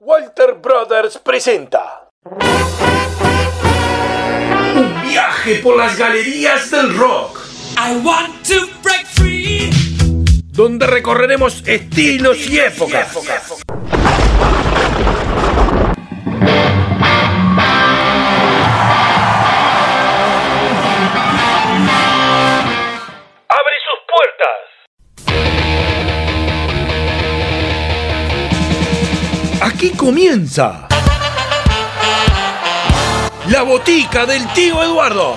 Walter 0.00 0.54
Brothers 0.54 1.18
presenta 1.18 2.08
un 4.74 5.02
viaje 5.02 5.60
por 5.62 5.76
las 5.76 5.96
galerías 5.96 6.68
del 6.70 6.96
rock. 6.96 7.38
I 7.78 7.96
want 8.04 8.44
to 8.48 8.66
break 8.82 9.06
free. 9.06 9.70
Donde 10.50 10.86
recorreremos 10.88 11.62
estilos 11.66 12.38
y 12.48 12.58
épocas. 12.58 13.16
Aquí 29.84 29.94
comienza 29.98 30.88
la 33.50 33.62
botica 33.64 34.24
del 34.24 34.50
tío 34.54 34.82
Eduardo. 34.82 35.34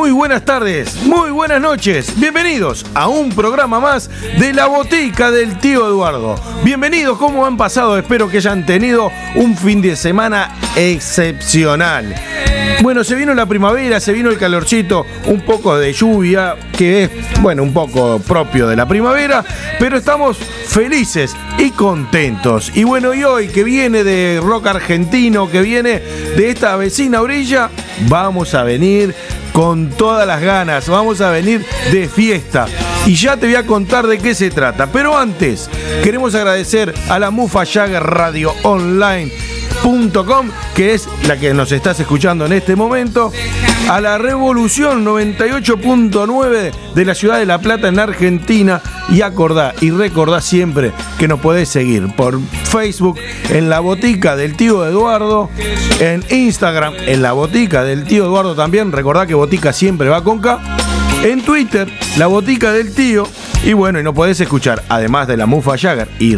Muy 0.00 0.12
buenas 0.12 0.46
tardes, 0.46 0.96
muy 1.04 1.30
buenas 1.30 1.60
noches, 1.60 2.18
bienvenidos 2.18 2.86
a 2.94 3.08
un 3.08 3.28
programa 3.28 3.80
más 3.80 4.08
de 4.38 4.54
la 4.54 4.64
botica 4.64 5.30
del 5.30 5.58
tío 5.58 5.86
Eduardo. 5.86 6.36
Bienvenidos, 6.64 7.18
¿cómo 7.18 7.44
han 7.44 7.58
pasado? 7.58 7.98
Espero 7.98 8.30
que 8.30 8.38
hayan 8.38 8.64
tenido 8.64 9.12
un 9.34 9.54
fin 9.54 9.82
de 9.82 9.96
semana 9.96 10.56
excepcional. 10.74 12.14
Bueno, 12.82 13.04
se 13.04 13.14
vino 13.14 13.34
la 13.34 13.44
primavera, 13.44 14.00
se 14.00 14.14
vino 14.14 14.30
el 14.30 14.38
calorcito, 14.38 15.04
un 15.26 15.42
poco 15.42 15.76
de 15.76 15.92
lluvia, 15.92 16.56
que 16.76 17.04
es, 17.04 17.10
bueno, 17.42 17.62
un 17.62 17.74
poco 17.74 18.20
propio 18.20 18.66
de 18.66 18.74
la 18.74 18.88
primavera, 18.88 19.44
pero 19.78 19.98
estamos 19.98 20.38
felices 20.38 21.36
y 21.58 21.72
contentos. 21.72 22.72
Y 22.74 22.84
bueno, 22.84 23.12
y 23.12 23.22
hoy 23.22 23.48
que 23.48 23.64
viene 23.64 24.02
de 24.02 24.40
rock 24.42 24.68
argentino, 24.68 25.50
que 25.50 25.60
viene 25.60 26.00
de 26.36 26.48
esta 26.48 26.74
vecina 26.76 27.20
orilla, 27.20 27.68
vamos 28.08 28.54
a 28.54 28.62
venir 28.62 29.14
con 29.52 29.90
todas 29.90 30.26
las 30.26 30.40
ganas, 30.40 30.88
vamos 30.88 31.20
a 31.20 31.30
venir 31.30 31.66
de 31.92 32.08
fiesta. 32.08 32.66
Y 33.04 33.14
ya 33.14 33.36
te 33.36 33.46
voy 33.46 33.56
a 33.56 33.66
contar 33.66 34.06
de 34.06 34.16
qué 34.16 34.34
se 34.34 34.50
trata. 34.50 34.86
Pero 34.86 35.18
antes, 35.18 35.68
queremos 36.02 36.34
agradecer 36.34 36.94
a 37.10 37.18
la 37.18 37.30
Mufa 37.30 37.66
Jagger 37.66 38.02
Radio 38.02 38.54
Online 38.62 39.49
que 40.74 40.94
es 40.94 41.08
la 41.26 41.38
que 41.38 41.52
nos 41.52 41.72
estás 41.72 42.00
escuchando 42.00 42.46
en 42.46 42.52
este 42.52 42.76
momento, 42.76 43.32
a 43.88 44.00
la 44.00 44.18
Revolución 44.18 45.04
98.9 45.04 46.72
de 46.94 47.04
la 47.04 47.14
ciudad 47.14 47.38
de 47.38 47.46
La 47.46 47.58
Plata 47.58 47.88
en 47.88 47.98
Argentina. 47.98 48.80
Y 49.10 49.22
acordá 49.22 49.74
y 49.80 49.90
recordá 49.90 50.40
siempre 50.40 50.92
que 51.18 51.28
nos 51.28 51.40
podés 51.40 51.68
seguir 51.68 52.14
por 52.14 52.38
Facebook 52.64 53.18
en 53.48 53.68
la 53.68 53.80
botica 53.80 54.36
del 54.36 54.56
tío 54.56 54.86
Eduardo, 54.86 55.50
en 55.98 56.24
Instagram 56.30 56.94
en 57.06 57.22
la 57.22 57.32
botica 57.32 57.84
del 57.84 58.04
tío 58.04 58.24
Eduardo 58.24 58.54
también. 58.54 58.92
Recordá 58.92 59.26
que 59.26 59.34
botica 59.34 59.72
siempre 59.72 60.08
va 60.08 60.22
con 60.22 60.40
K. 60.40 60.60
En 61.24 61.42
Twitter, 61.42 61.88
la 62.16 62.26
botica 62.26 62.72
del 62.72 62.94
tío. 62.94 63.26
Y 63.64 63.74
bueno, 63.74 64.00
y 64.00 64.02
nos 64.02 64.14
podés 64.14 64.40
escuchar, 64.40 64.82
además 64.88 65.26
de 65.28 65.36
la 65.36 65.46
Mufa 65.46 65.76
Jagger 65.76 66.08
y 66.18 66.36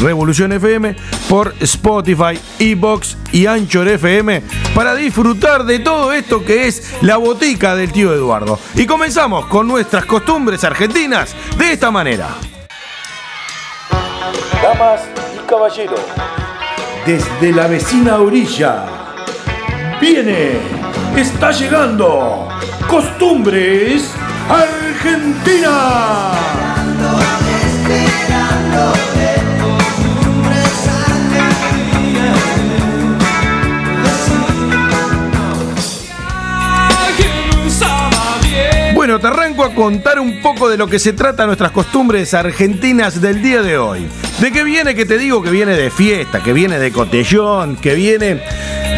Revolución 0.00 0.52
FM 0.52 0.94
por 1.28 1.54
Spotify, 1.60 2.38
Ebox 2.58 3.16
y 3.32 3.46
Anchor 3.46 3.88
FM 3.88 4.42
para 4.74 4.94
disfrutar 4.94 5.64
de 5.64 5.80
todo 5.80 6.12
esto 6.12 6.44
que 6.44 6.68
es 6.68 6.94
la 7.02 7.16
botica 7.16 7.74
del 7.74 7.92
tío 7.92 8.12
Eduardo. 8.12 8.58
Y 8.74 8.86
comenzamos 8.86 9.46
con 9.46 9.66
nuestras 9.66 10.04
costumbres 10.04 10.62
argentinas 10.64 11.34
de 11.56 11.72
esta 11.72 11.90
manera. 11.90 12.28
Damas 14.62 15.02
y 15.34 15.48
caballeros, 15.48 16.00
desde 17.06 17.52
la 17.52 17.66
vecina 17.66 18.16
orilla, 18.18 18.86
viene, 20.00 20.58
está 21.16 21.50
llegando, 21.50 22.48
costumbres 22.88 24.12
Argentina. 24.48 25.88
Bueno, 39.08 39.22
te 39.22 39.28
arranco 39.28 39.64
a 39.64 39.74
contar 39.74 40.20
un 40.20 40.42
poco 40.42 40.68
de 40.68 40.76
lo 40.76 40.86
que 40.86 40.98
se 40.98 41.14
trata 41.14 41.46
nuestras 41.46 41.70
costumbres 41.70 42.34
argentinas 42.34 43.22
del 43.22 43.40
día 43.40 43.62
de 43.62 43.78
hoy. 43.78 44.06
¿De 44.38 44.52
qué 44.52 44.62
viene 44.62 44.94
que 44.94 45.06
te 45.06 45.16
digo 45.16 45.42
que 45.42 45.50
viene 45.50 45.74
de 45.74 45.90
fiesta, 45.90 46.42
que 46.42 46.52
viene 46.52 46.78
de 46.78 46.92
cotellón, 46.92 47.76
que 47.76 47.94
viene 47.94 48.42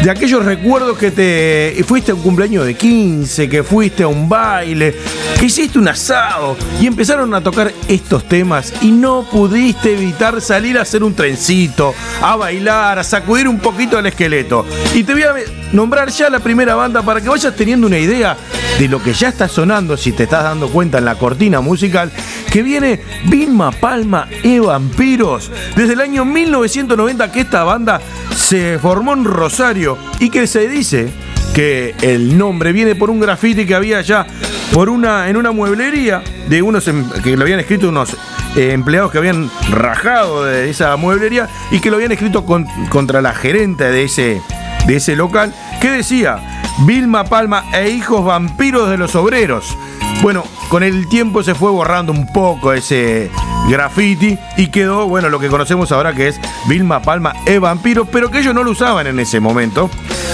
de 0.03 0.11
aquellos 0.11 0.43
recuerdos 0.43 0.97
que 0.97 1.11
te 1.11 1.81
fuiste 1.87 2.11
a 2.11 2.15
un 2.15 2.23
cumpleaños 2.23 2.65
de 2.65 2.73
15, 2.73 3.47
que 3.47 3.63
fuiste 3.63 4.03
a 4.03 4.09
un 4.09 4.27
baile, 4.27 4.97
que 5.39 5.45
hiciste 5.45 5.79
un 5.79 5.87
asado 5.87 6.57
y 6.81 6.87
empezaron 6.87 7.33
a 7.33 7.41
tocar 7.41 7.71
estos 7.87 8.27
temas 8.27 8.73
y 8.81 8.91
no 8.91 9.25
pudiste 9.31 9.93
evitar 9.93 10.41
salir 10.41 10.77
a 10.77 10.81
hacer 10.81 11.05
un 11.05 11.15
trencito, 11.15 11.95
a 12.21 12.35
bailar, 12.35 12.99
a 12.99 13.03
sacudir 13.05 13.47
un 13.47 13.59
poquito 13.59 13.97
el 13.97 14.07
esqueleto. 14.07 14.65
Y 14.93 15.05
te 15.05 15.13
voy 15.13 15.23
a 15.23 15.31
nombrar 15.73 16.09
ya 16.09 16.29
la 16.29 16.39
primera 16.39 16.75
banda 16.75 17.01
para 17.01 17.21
que 17.21 17.29
vayas 17.29 17.55
teniendo 17.55 17.87
una 17.87 17.97
idea 17.97 18.37
de 18.79 18.87
lo 18.87 19.01
que 19.01 19.13
ya 19.13 19.29
está 19.29 19.47
sonando, 19.47 19.97
si 19.97 20.11
te 20.11 20.23
estás 20.23 20.43
dando 20.43 20.69
cuenta 20.69 20.97
en 20.97 21.05
la 21.05 21.15
cortina 21.15 21.61
musical, 21.61 22.11
que 22.51 22.63
viene 22.63 23.01
Vilma 23.25 23.71
Palma 23.71 24.27
e 24.43 24.59
Vampiros. 24.59 25.51
Desde 25.75 25.93
el 25.93 26.01
año 26.01 26.25
1990 26.25 27.31
que 27.31 27.41
esta 27.41 27.63
banda 27.63 28.01
se 28.35 28.79
formó 28.79 29.13
en 29.13 29.23
Rosario 29.23 29.97
y 30.19 30.29
que 30.29 30.47
se 30.47 30.67
dice 30.67 31.09
que 31.53 31.95
el 32.01 32.37
nombre 32.37 32.71
viene 32.71 32.95
por 32.95 33.09
un 33.09 33.19
graffiti 33.19 33.65
que 33.65 33.75
había 33.75 34.01
ya 34.01 34.25
por 34.73 34.89
una, 34.89 35.29
en 35.29 35.35
una 35.35 35.51
mueblería 35.51 36.23
de 36.47 36.61
unos 36.61 36.87
em, 36.87 37.09
que 37.23 37.35
lo 37.35 37.43
habían 37.43 37.59
escrito 37.59 37.89
unos 37.89 38.15
eh, 38.55 38.71
empleados 38.71 39.11
que 39.11 39.17
habían 39.17 39.49
rajado 39.69 40.45
de 40.45 40.69
esa 40.69 40.95
mueblería 40.95 41.49
y 41.71 41.79
que 41.79 41.89
lo 41.89 41.97
habían 41.97 42.11
escrito 42.11 42.45
contra 42.45 43.21
la 43.21 43.33
gerente 43.33 43.85
de 43.85 44.03
ese, 44.03 44.41
de 44.85 44.97
ese 44.97 45.15
local, 45.15 45.53
que 45.79 45.89
decía 45.89 46.37
Vilma 46.85 47.23
Palma 47.25 47.65
e 47.73 47.89
hijos 47.89 48.25
vampiros 48.25 48.89
de 48.89 48.97
los 48.97 49.15
obreros. 49.15 49.77
Bueno, 50.21 50.43
con 50.69 50.83
el 50.83 51.07
tiempo 51.09 51.43
se 51.43 51.55
fue 51.55 51.71
borrando 51.71 52.11
un 52.11 52.31
poco 52.31 52.73
ese 52.73 53.31
graffiti 53.69 54.37
y 54.57 54.67
quedó, 54.67 55.07
bueno, 55.07 55.29
lo 55.29 55.39
que 55.39 55.47
conocemos 55.47 55.91
ahora 55.91 56.13
que 56.13 56.27
es 56.27 56.39
Vilma 56.67 57.01
Palma 57.01 57.33
e 57.45 57.59
Vampiros, 57.59 58.07
pero 58.11 58.29
que 58.29 58.39
ellos 58.39 58.53
no 58.53 58.63
lo 58.63 58.71
usaban 58.71 59.07
en 59.07 59.19
ese 59.19 59.39
momento. 59.39 59.89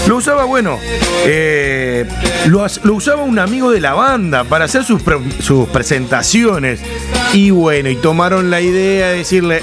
Lo 0.06 0.16
usaba, 0.16 0.44
bueno, 0.44 0.78
eh, 1.26 2.08
lo, 2.46 2.64
usaba 2.94 3.22
un 3.22 3.38
amigo 3.38 3.70
de 3.70 3.80
la 3.80 3.94
banda 3.94 4.44
para 4.44 4.64
hacer 4.64 4.84
sus, 4.84 5.02
sus 5.40 5.68
presentaciones. 5.68 6.80
Y 7.32 7.50
bueno, 7.50 7.90
y 7.90 7.96
tomaron 7.96 8.50
la 8.50 8.60
idea 8.60 9.08
de 9.08 9.18
decirle, 9.18 9.62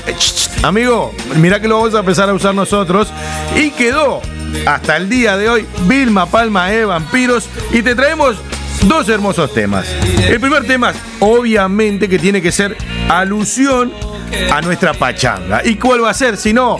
amigo, 0.61 1.13
mira 1.37 1.59
que 1.59 1.67
lo 1.67 1.77
vamos 1.77 1.95
a 1.95 1.99
empezar 1.99 2.29
a 2.29 2.33
usar 2.33 2.53
nosotros. 2.53 3.11
Y 3.55 3.71
quedó 3.71 4.21
hasta 4.65 4.97
el 4.97 5.09
día 5.09 5.37
de 5.37 5.49
hoy 5.49 5.65
Vilma 5.87 6.25
Palma 6.25 6.71
e 6.73 6.85
Vampiros. 6.85 7.49
Y 7.71 7.81
te 7.81 7.95
traemos 7.95 8.37
dos 8.83 9.09
hermosos 9.09 9.53
temas. 9.53 9.87
El 10.27 10.39
primer 10.39 10.65
tema, 10.65 10.93
obviamente, 11.19 12.07
que 12.07 12.19
tiene 12.19 12.41
que 12.41 12.51
ser 12.51 12.77
alusión 13.09 13.91
a 14.51 14.61
nuestra 14.61 14.93
pachanga. 14.93 15.61
¿Y 15.63 15.75
cuál 15.75 16.03
va 16.03 16.11
a 16.11 16.13
ser 16.13 16.37
si 16.37 16.53
no? 16.53 16.79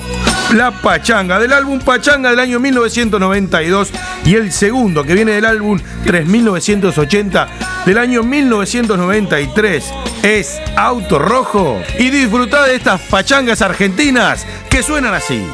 La 0.54 0.72
Pachanga, 0.72 1.40
del 1.40 1.54
álbum 1.54 1.80
Pachanga 1.80 2.30
del 2.30 2.40
año 2.40 2.60
1992 2.60 3.90
y 4.26 4.36
el 4.36 4.52
segundo 4.52 5.04
que 5.04 5.16
viene 5.16 5.32
del 5.32 5.46
álbum 5.46 5.80
3980 6.06 7.48
del 7.86 7.98
año 7.98 8.22
1993 8.22 9.86
es 10.22 10.60
Auto 10.78 11.18
Rojo 11.18 11.82
y 11.98 12.10
disfruta 12.12 12.64
de 12.66 12.76
estas 12.76 13.02
pachangas 13.02 13.62
argentinas 13.62 14.46
que 14.70 14.84
suenan 14.84 15.16
así. 15.16 15.46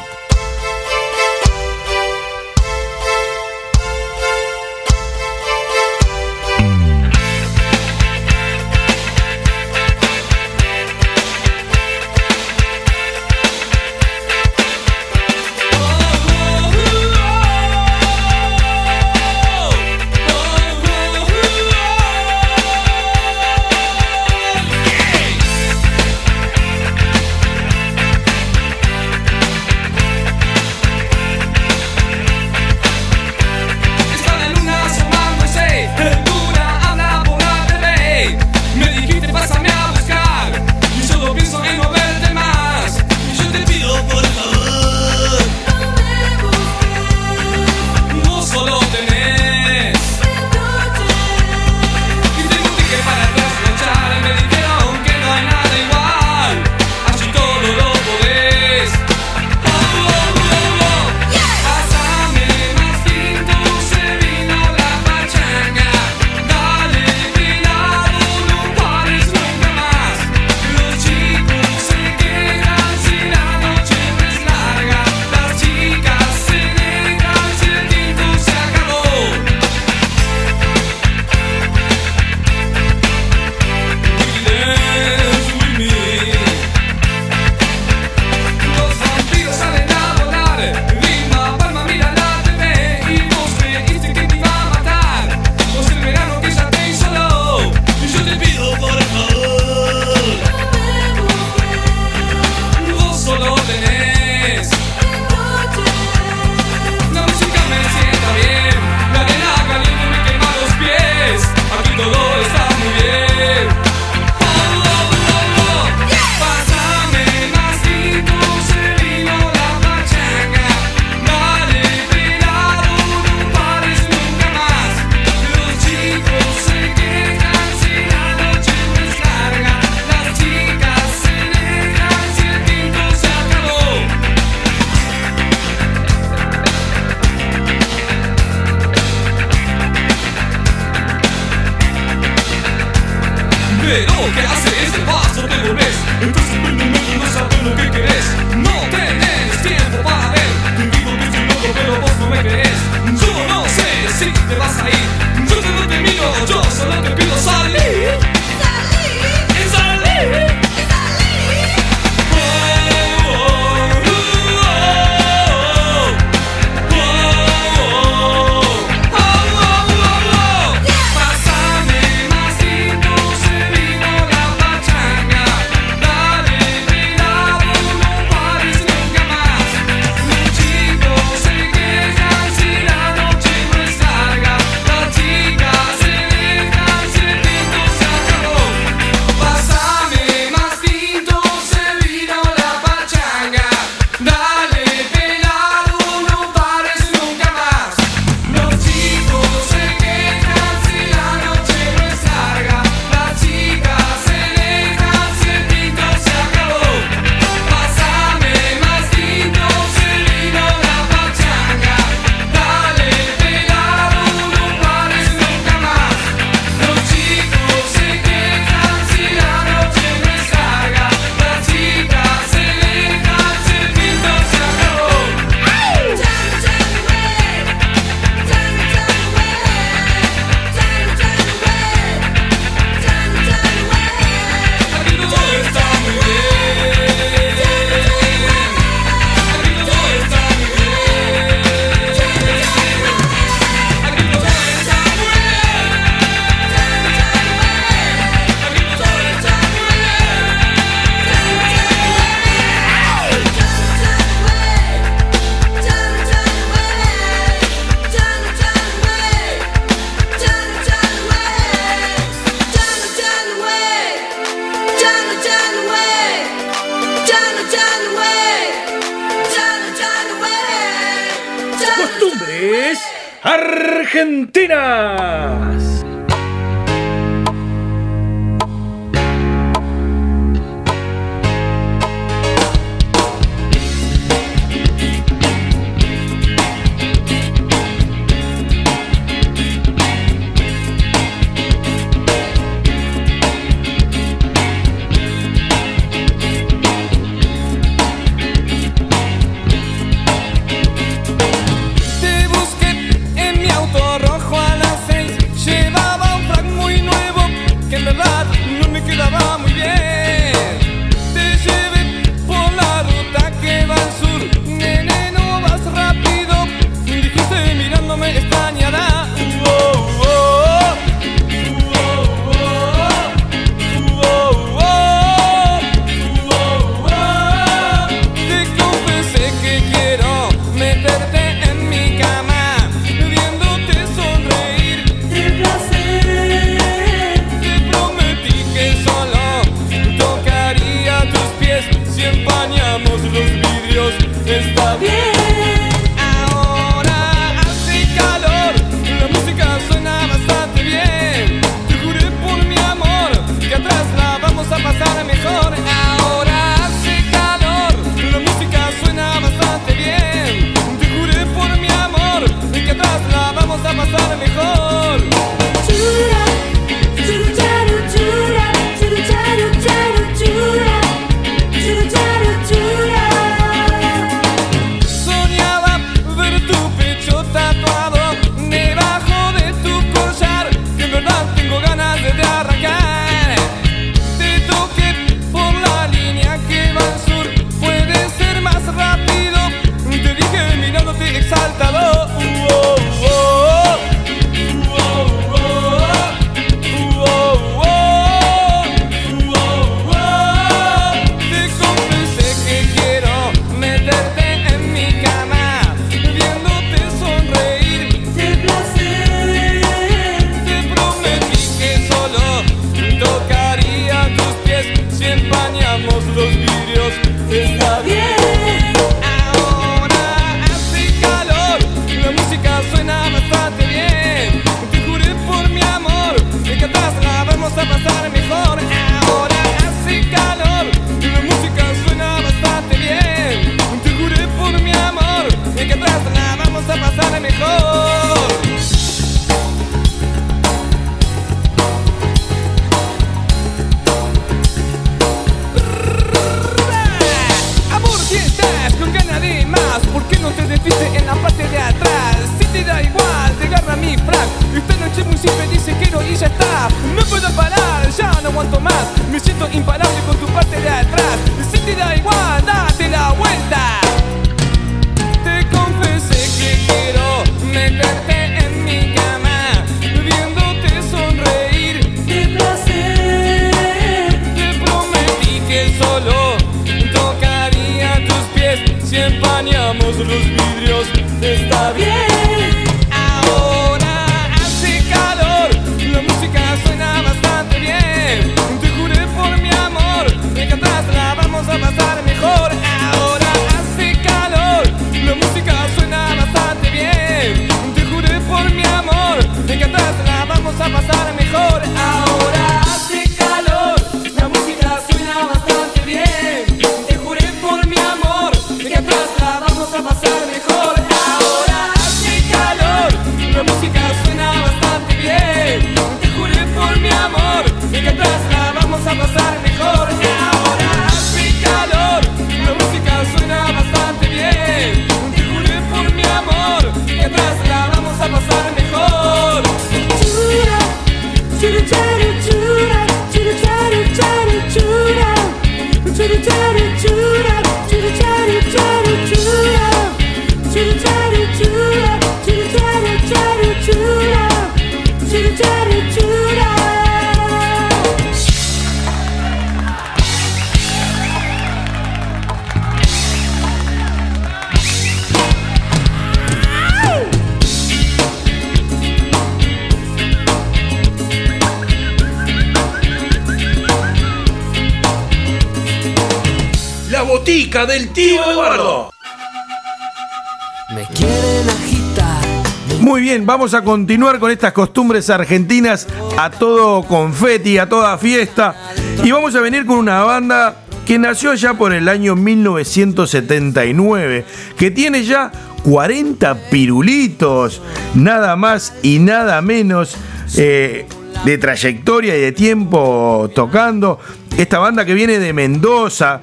Bien, 573.31 573.45
vamos 573.45 573.73
a 573.73 573.81
continuar 573.81 574.39
con 574.39 574.51
estas 574.51 574.73
costumbres 574.73 575.29
argentinas 575.29 576.05
a 576.37 576.49
todo 576.49 577.01
confeti, 577.03 577.77
a 577.77 577.87
toda 577.87 578.17
fiesta. 578.17 578.75
Y 579.23 579.31
vamos 579.31 579.55
a 579.55 579.61
venir 579.61 579.85
con 579.85 579.99
una 579.99 580.21
banda 580.23 580.83
que 581.05 581.17
nació 581.17 581.53
ya 581.53 581.75
por 581.75 581.93
el 581.93 582.09
año 582.09 582.35
1979, 582.35 584.43
que 584.77 584.91
tiene 584.91 585.23
ya 585.23 585.49
40 585.85 586.69
pirulitos, 586.69 587.81
nada 588.15 588.57
más 588.57 588.95
y 589.01 589.19
nada 589.19 589.61
menos 589.61 590.17
eh, 590.57 591.05
de 591.45 591.57
trayectoria 591.57 592.35
y 592.35 592.41
de 592.41 592.51
tiempo 592.51 593.49
tocando. 593.55 594.19
Esta 594.57 594.79
banda 594.79 595.05
que 595.05 595.13
viene 595.13 595.39
de 595.39 595.53
Mendoza, 595.53 596.41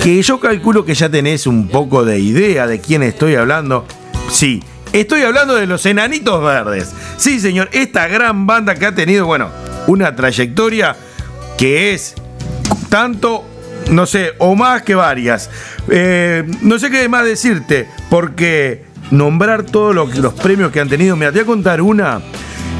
que 0.00 0.22
yo 0.22 0.38
calculo 0.38 0.84
que 0.84 0.94
ya 0.94 1.08
tenés 1.08 1.48
un 1.48 1.66
poco 1.66 2.04
de 2.04 2.20
idea 2.20 2.68
de 2.68 2.80
quién 2.80 3.02
estoy 3.02 3.34
hablando. 3.34 3.84
Sí, 4.30 4.62
estoy 4.92 5.22
hablando 5.22 5.54
de 5.54 5.66
los 5.66 5.84
Enanitos 5.86 6.42
Verdes. 6.42 6.92
Sí, 7.16 7.40
señor, 7.40 7.68
esta 7.72 8.06
gran 8.08 8.46
banda 8.46 8.74
que 8.74 8.86
ha 8.86 8.94
tenido, 8.94 9.26
bueno, 9.26 9.50
una 9.86 10.14
trayectoria 10.16 10.96
que 11.56 11.92
es 11.94 12.14
tanto, 12.88 13.44
no 13.90 14.06
sé, 14.06 14.32
o 14.38 14.54
más 14.54 14.82
que 14.82 14.94
varias. 14.94 15.50
Eh, 15.90 16.44
no 16.62 16.78
sé 16.78 16.90
qué 16.90 17.08
más 17.08 17.24
decirte, 17.24 17.88
porque 18.10 18.84
nombrar 19.10 19.64
todos 19.64 19.94
lo- 19.94 20.06
los 20.06 20.34
premios 20.34 20.70
que 20.72 20.80
han 20.80 20.88
tenido, 20.88 21.16
me 21.16 21.30
voy 21.30 21.40
a 21.40 21.44
contar 21.46 21.80
una 21.80 22.20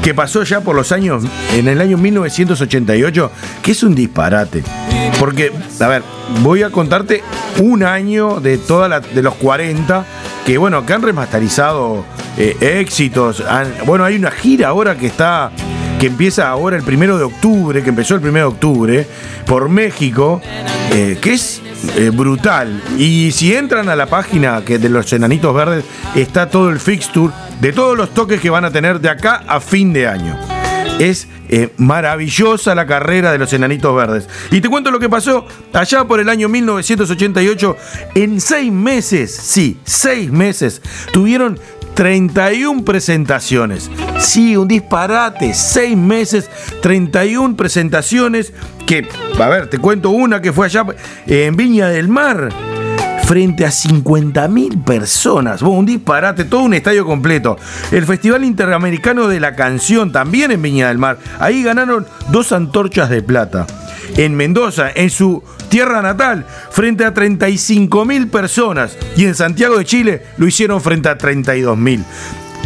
que 0.03 0.13
pasó 0.13 0.43
ya 0.43 0.61
por 0.61 0.75
los 0.75 0.91
años, 0.91 1.23
en 1.53 1.67
el 1.67 1.81
año 1.81 1.97
1988, 1.97 3.31
que 3.61 3.71
es 3.71 3.83
un 3.83 3.95
disparate. 3.95 4.63
Porque, 5.19 5.51
a 5.79 5.87
ver, 5.87 6.03
voy 6.41 6.63
a 6.63 6.69
contarte 6.69 7.23
un 7.59 7.83
año 7.83 8.39
de 8.39 8.57
toda 8.57 8.87
la, 8.87 8.99
de 9.01 9.21
los 9.21 9.35
40, 9.35 10.05
que 10.45 10.57
bueno, 10.57 10.85
que 10.85 10.93
han 10.93 11.01
remasterizado 11.01 12.05
eh, 12.37 12.55
éxitos. 12.79 13.43
bueno, 13.85 14.05
hay 14.05 14.15
una 14.15 14.31
gira 14.31 14.69
ahora 14.69 14.97
que 14.97 15.07
está, 15.07 15.51
que 15.99 16.07
empieza 16.07 16.49
ahora 16.49 16.77
el 16.77 16.83
primero 16.83 17.17
de 17.17 17.25
octubre, 17.25 17.83
que 17.83 17.89
empezó 17.89 18.15
el 18.15 18.21
primero 18.21 18.49
de 18.49 18.53
octubre, 18.53 19.07
por 19.45 19.67
México, 19.67 20.41
eh, 20.93 21.17
que 21.21 21.33
es 21.33 21.61
eh, 21.95 22.09
brutal. 22.09 22.81
Y 22.97 23.31
si 23.31 23.53
entran 23.53 23.89
a 23.89 23.95
la 23.95 24.07
página 24.07 24.63
que 24.65 24.79
de 24.79 24.89
los 24.89 25.11
Enanitos 25.13 25.53
Verdes, 25.55 25.85
está 26.15 26.49
todo 26.49 26.69
el 26.69 26.79
fixture 26.79 27.33
de 27.61 27.73
todos 27.73 27.97
los 27.97 28.13
toques 28.13 28.39
que 28.41 28.49
van 28.49 28.65
a 28.65 28.71
tener 28.71 28.99
de 28.99 29.09
acá 29.09 29.43
a 29.47 29.59
fin 29.59 29.93
de 29.93 30.07
año. 30.07 30.37
Es 30.99 31.27
eh, 31.47 31.73
maravillosa 31.77 32.75
la 32.75 32.85
carrera 32.85 33.31
de 33.31 33.37
los 33.37 33.53
Enanitos 33.53 33.95
Verdes. 33.95 34.27
Y 34.51 34.61
te 34.61 34.69
cuento 34.69 34.91
lo 34.91 34.99
que 34.99 35.09
pasó 35.09 35.47
allá 35.73 36.03
por 36.05 36.19
el 36.19 36.29
año 36.29 36.49
1988. 36.49 37.77
En 38.15 38.41
seis 38.41 38.71
meses, 38.71 39.33
sí, 39.33 39.79
seis 39.83 40.31
meses, 40.31 40.81
tuvieron 41.13 41.59
31 41.99 42.85
presentaciones. 42.85 43.91
Sí, 44.19 44.55
un 44.55 44.69
disparate. 44.69 45.53
Seis 45.53 45.97
meses, 45.97 46.49
31 46.81 47.57
presentaciones. 47.57 48.53
Que, 48.87 49.05
a 49.37 49.49
ver, 49.49 49.69
te 49.69 49.79
cuento 49.79 50.09
una 50.09 50.41
que 50.41 50.53
fue 50.53 50.67
allá 50.67 50.85
en 51.27 51.57
Viña 51.57 51.89
del 51.89 52.07
Mar 52.07 52.53
frente 53.25 53.65
a 53.65 53.67
50.000 53.67 54.81
personas. 54.85 55.61
Bueno, 55.61 55.79
un 55.79 55.85
disparate, 55.85 56.45
todo 56.45 56.61
un 56.61 56.73
estadio 56.73 57.05
completo. 57.05 57.57
El 57.91 58.05
Festival 58.05 58.45
Interamericano 58.45 59.27
de 59.27 59.41
la 59.41 59.57
Canción, 59.57 60.13
también 60.13 60.51
en 60.51 60.61
Viña 60.61 60.87
del 60.87 60.99
Mar. 60.99 61.17
Ahí 61.37 61.63
ganaron 61.63 62.07
dos 62.29 62.53
antorchas 62.53 63.09
de 63.09 63.21
plata. 63.21 63.67
En 64.17 64.35
Mendoza, 64.35 64.89
en 64.93 65.09
su 65.09 65.43
tierra 65.69 66.01
natal, 66.01 66.45
frente 66.71 67.05
a 67.05 67.13
35.000 67.13 68.29
personas. 68.29 68.97
Y 69.15 69.25
en 69.25 69.35
Santiago 69.35 69.77
de 69.77 69.85
Chile 69.85 70.23
lo 70.37 70.47
hicieron 70.47 70.81
frente 70.81 71.09
a 71.09 71.17
32.000. 71.17 72.03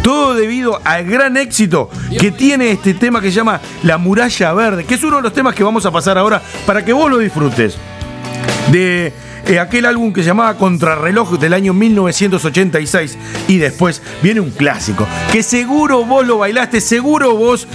Todo 0.02 0.34
debido 0.34 0.80
al 0.84 1.04
gran 1.06 1.36
éxito 1.36 1.88
que 2.20 2.30
tiene 2.30 2.70
este 2.70 2.92
tema 2.92 3.22
que 3.22 3.28
se 3.30 3.36
llama 3.36 3.60
La 3.84 3.96
Muralla 3.96 4.52
Verde, 4.52 4.84
que 4.84 4.94
es 4.96 5.02
uno 5.02 5.16
de 5.16 5.22
los 5.22 5.32
temas 5.32 5.54
que 5.54 5.64
vamos 5.64 5.86
a 5.86 5.90
pasar 5.90 6.18
ahora 6.18 6.42
para 6.66 6.84
que 6.84 6.92
vos 6.92 7.10
lo 7.10 7.18
disfrutes 7.18 7.78
de 8.70 9.12
eh, 9.46 9.58
aquel 9.58 9.86
álbum 9.86 10.12
que 10.12 10.22
se 10.22 10.28
llamaba 10.28 10.56
Contrarreloj 10.56 11.36
del 11.38 11.52
año 11.52 11.74
1986 11.74 13.18
y 13.48 13.58
después 13.58 14.00
viene 14.22 14.40
un 14.40 14.50
clásico 14.50 15.06
que 15.32 15.42
seguro 15.42 16.04
vos 16.04 16.24
lo 16.26 16.38
bailaste, 16.38 16.80
seguro 16.80 17.36
vos 17.36 17.66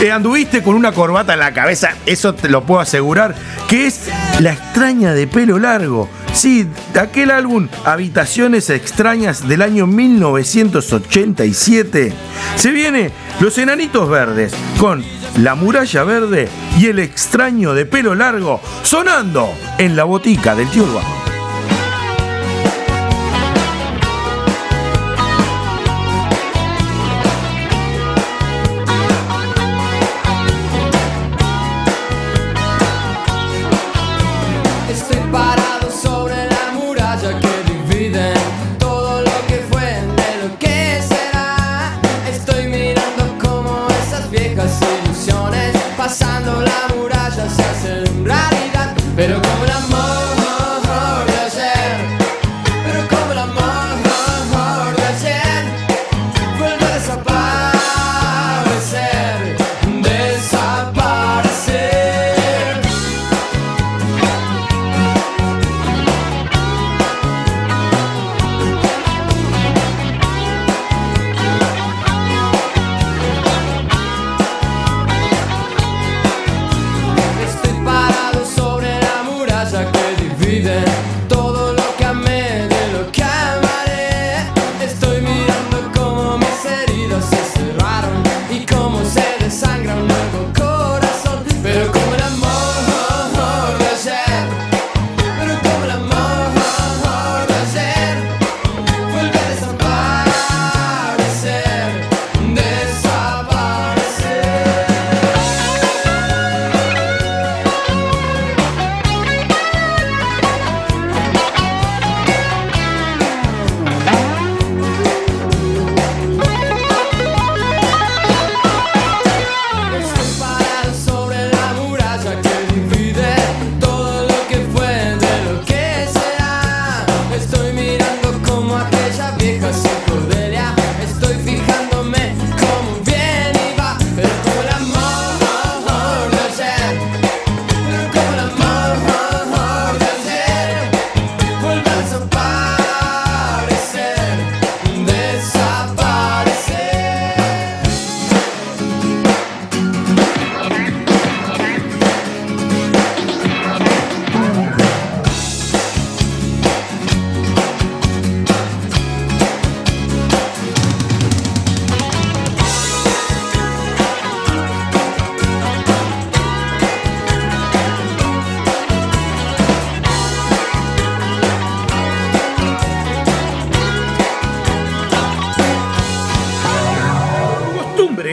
eh, 0.00 0.12
anduviste 0.12 0.62
con 0.62 0.76
una 0.76 0.92
corbata 0.92 1.34
en 1.34 1.40
la 1.40 1.52
cabeza, 1.52 1.90
eso 2.06 2.34
te 2.34 2.48
lo 2.48 2.64
puedo 2.64 2.80
asegurar, 2.80 3.34
que 3.68 3.86
es 3.86 4.08
La 4.38 4.52
extraña 4.52 5.12
de 5.12 5.26
pelo 5.26 5.58
largo. 5.58 6.08
Sí, 6.32 6.68
aquel 6.98 7.32
álbum 7.32 7.68
Habitaciones 7.84 8.70
extrañas 8.70 9.46
del 9.48 9.62
año 9.62 9.86
1987 9.86 12.12
se 12.56 12.70
viene 12.70 13.10
Los 13.40 13.58
Enanitos 13.58 14.08
Verdes 14.08 14.54
con 14.78 15.04
La 15.38 15.54
Muralla 15.54 16.02
Verde 16.04 16.48
y 16.78 16.86
El 16.86 16.98
extraño 17.00 17.74
de 17.74 17.84
pelo 17.84 18.14
largo 18.14 18.60
sonando 18.82 19.52
en 19.78 19.96
la 19.96 20.04
botica 20.04 20.54
del 20.54 20.70
tío 20.70 20.86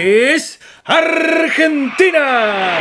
es 0.08 0.60
Argentina. 0.86 2.80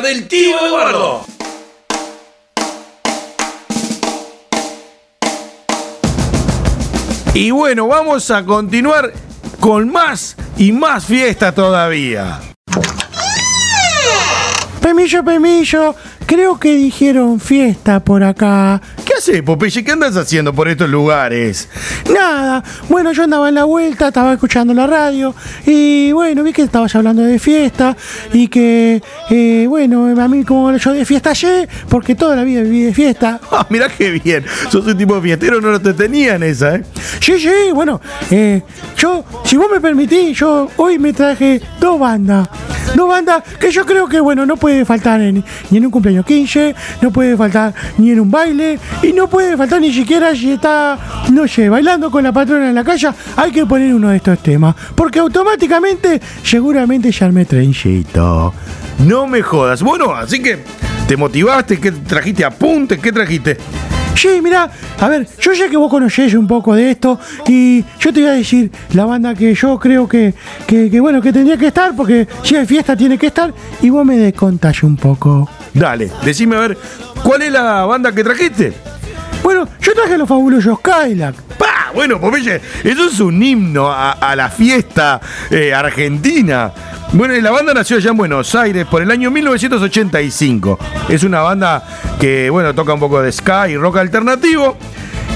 Del 0.00 0.26
tío 0.26 0.58
Eduardo. 0.66 1.24
Y 7.34 7.50
bueno, 7.50 7.88
vamos 7.88 8.30
a 8.30 8.44
continuar 8.44 9.12
con 9.60 9.90
más 9.90 10.36
y 10.56 10.72
más 10.72 11.04
fiesta 11.04 11.52
todavía. 11.52 12.40
Permiso, 14.80 15.24
permiso. 15.24 15.94
Creo 16.32 16.58
que 16.58 16.74
dijeron 16.76 17.38
fiesta 17.40 18.00
por 18.00 18.24
acá. 18.24 18.80
¿Qué 19.04 19.12
haces, 19.18 19.42
Popeye? 19.42 19.84
¿Qué 19.84 19.92
andas 19.92 20.16
haciendo 20.16 20.54
por 20.54 20.66
estos 20.66 20.88
lugares? 20.88 21.68
Nada. 22.10 22.64
Bueno, 22.88 23.12
yo 23.12 23.24
andaba 23.24 23.50
en 23.50 23.54
la 23.56 23.64
vuelta, 23.64 24.08
estaba 24.08 24.32
escuchando 24.32 24.72
la 24.72 24.86
radio 24.86 25.34
y 25.66 26.10
bueno, 26.12 26.42
vi 26.42 26.54
que 26.54 26.62
estabas 26.62 26.94
hablando 26.96 27.20
de 27.22 27.38
fiesta 27.38 27.94
y 28.32 28.48
que, 28.48 29.02
eh, 29.28 29.66
bueno, 29.68 30.06
a 30.18 30.26
mí 30.28 30.42
como 30.42 30.74
yo 30.74 30.92
de 30.94 31.04
fiesta 31.04 31.30
ayer, 31.30 31.68
porque 31.90 32.14
toda 32.14 32.34
la 32.34 32.44
vida 32.44 32.62
viví 32.62 32.84
de 32.84 32.94
fiesta. 32.94 33.38
Ah, 33.52 33.66
mirá 33.68 33.90
qué 33.90 34.12
bien. 34.12 34.46
Sos 34.70 34.86
un 34.86 34.96
tipo 34.96 35.20
fiestero, 35.20 35.60
no 35.60 35.70
lo 35.72 35.80
te 35.82 35.92
tenían 35.92 36.42
esa, 36.42 36.76
¿eh? 36.76 36.82
Sí, 37.20 37.38
sí, 37.38 37.50
bueno, 37.74 38.00
eh, 38.30 38.62
yo, 38.96 39.22
si 39.44 39.58
vos 39.58 39.66
me 39.70 39.78
permitís, 39.82 40.38
yo 40.38 40.68
hoy 40.78 40.98
me 40.98 41.12
traje 41.12 41.60
dos 41.78 42.00
bandas. 42.00 42.48
Dos 42.96 43.08
bandas 43.08 43.42
que 43.60 43.70
yo 43.70 43.84
creo 43.86 44.06
que, 44.08 44.20
bueno, 44.20 44.44
no 44.46 44.56
puede 44.56 44.84
faltar 44.86 45.20
en- 45.20 45.44
ni 45.70 45.78
en 45.78 45.84
un 45.86 45.90
cumpleaños 45.90 46.21
15, 46.24 46.74
no 47.00 47.10
puede 47.10 47.36
faltar 47.36 47.74
ni 47.98 48.10
en 48.10 48.20
un 48.20 48.30
baile, 48.30 48.78
y 49.02 49.12
no 49.12 49.28
puede 49.28 49.56
faltar 49.56 49.80
ni 49.80 49.92
siquiera 49.92 50.34
si 50.34 50.52
está, 50.52 50.98
no 51.32 51.46
sé, 51.46 51.68
bailando 51.68 52.10
con 52.10 52.24
la 52.24 52.32
patrona 52.32 52.68
en 52.68 52.74
la 52.74 52.84
calle. 52.84 53.08
Hay 53.36 53.50
que 53.52 53.66
poner 53.66 53.94
uno 53.94 54.10
de 54.10 54.16
estos 54.16 54.38
temas, 54.40 54.74
porque 54.94 55.18
automáticamente, 55.18 56.20
seguramente 56.42 57.10
ya 57.10 57.28
me 57.28 57.44
trencito. 57.44 58.54
No 59.06 59.26
me 59.26 59.42
jodas. 59.42 59.82
Bueno, 59.82 60.14
así 60.14 60.40
que 60.40 60.60
te 61.06 61.16
motivaste, 61.16 61.80
¿qué 61.80 61.92
trajiste 61.92 62.44
apuntes? 62.44 62.98
¿Qué 62.98 63.10
trajiste? 63.12 63.58
Sí, 64.14 64.40
mira, 64.42 64.70
a 65.00 65.08
ver, 65.08 65.26
yo 65.40 65.54
sé 65.54 65.68
que 65.68 65.76
vos 65.76 65.90
conocés 65.90 66.34
un 66.34 66.46
poco 66.46 66.74
de 66.74 66.90
esto 66.90 67.18
y 67.48 67.84
yo 67.98 68.12
te 68.12 68.20
voy 68.20 68.28
a 68.28 68.32
decir 68.34 68.70
la 68.92 69.04
banda 69.04 69.34
que 69.34 69.54
yo 69.54 69.78
creo 69.78 70.06
que, 70.06 70.34
que, 70.66 70.90
que, 70.90 71.00
bueno, 71.00 71.20
que 71.20 71.32
tendría 71.32 71.56
que 71.56 71.68
estar, 71.68 71.96
porque 71.96 72.28
si 72.42 72.54
hay 72.54 72.66
fiesta 72.66 72.96
tiene 72.96 73.18
que 73.18 73.28
estar, 73.28 73.52
y 73.80 73.90
vos 73.90 74.04
me 74.04 74.16
descontás 74.16 74.82
un 74.82 74.96
poco. 74.96 75.48
Dale, 75.74 76.10
decime 76.24 76.56
a 76.56 76.60
ver, 76.60 76.78
¿cuál 77.22 77.42
es 77.42 77.52
la 77.52 77.84
banda 77.84 78.12
que 78.12 78.22
trajiste? 78.22 78.72
Bueno, 79.42 79.66
yo 79.80 79.92
traje 79.94 80.16
los 80.18 80.28
fabulosos 80.28 80.80
Cadillac. 80.80 81.34
¡Pah! 81.58 81.90
Bueno, 81.94 82.20
Popeye, 82.20 82.60
eso 82.84 83.06
es 83.06 83.20
un 83.20 83.42
himno 83.42 83.90
a, 83.90 84.12
a 84.12 84.36
la 84.36 84.48
fiesta 84.48 85.20
eh, 85.50 85.74
argentina. 85.74 86.72
Bueno, 87.12 87.34
la 87.34 87.50
banda 87.50 87.74
nació 87.74 87.96
allá 87.98 88.10
en 88.10 88.16
Buenos 88.16 88.54
Aires 88.54 88.86
por 88.86 89.02
el 89.02 89.10
año 89.10 89.30
1985. 89.30 90.78
Es 91.08 91.24
una 91.24 91.40
banda 91.40 91.82
que, 92.18 92.48
bueno, 92.48 92.74
toca 92.74 92.94
un 92.94 93.00
poco 93.00 93.20
de 93.20 93.30
ska 93.32 93.68
y 93.68 93.76
rock 93.76 93.98
alternativo 93.98 94.76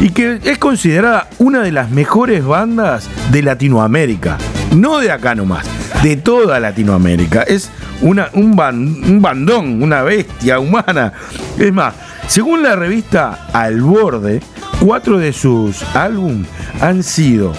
y 0.00 0.10
que 0.10 0.40
es 0.44 0.58
considerada 0.58 1.28
una 1.38 1.60
de 1.62 1.72
las 1.72 1.90
mejores 1.90 2.44
bandas 2.44 3.08
de 3.30 3.42
Latinoamérica. 3.42 4.38
No 4.74 4.98
de 4.98 5.10
acá 5.10 5.34
nomás, 5.34 5.66
de 6.02 6.16
toda 6.16 6.60
Latinoamérica. 6.60 7.42
Es 7.42 7.70
una, 8.02 8.28
un, 8.34 8.56
ban- 8.56 9.04
un 9.08 9.20
bandón, 9.22 9.82
una 9.82 10.02
bestia 10.02 10.58
humana. 10.58 11.12
Es 11.58 11.72
más, 11.72 11.94
según 12.28 12.62
la 12.62 12.76
revista 12.76 13.48
Al 13.52 13.80
Borde, 13.80 14.40
cuatro 14.80 15.18
de 15.18 15.32
sus 15.32 15.82
álbumes 15.94 16.46
han 16.80 17.02
sido 17.02 17.52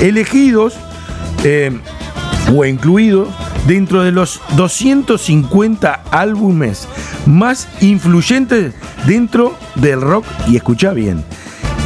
elegidos 0.00 0.74
eh, 1.44 1.70
o 2.54 2.64
incluidos 2.64 3.28
dentro 3.66 4.02
de 4.02 4.10
los 4.12 4.40
250 4.56 6.02
álbumes 6.10 6.88
más 7.26 7.68
influyentes 7.80 8.74
dentro 9.06 9.56
del 9.76 10.00
rock, 10.00 10.24
y 10.48 10.56
escucha 10.56 10.92
bien, 10.92 11.24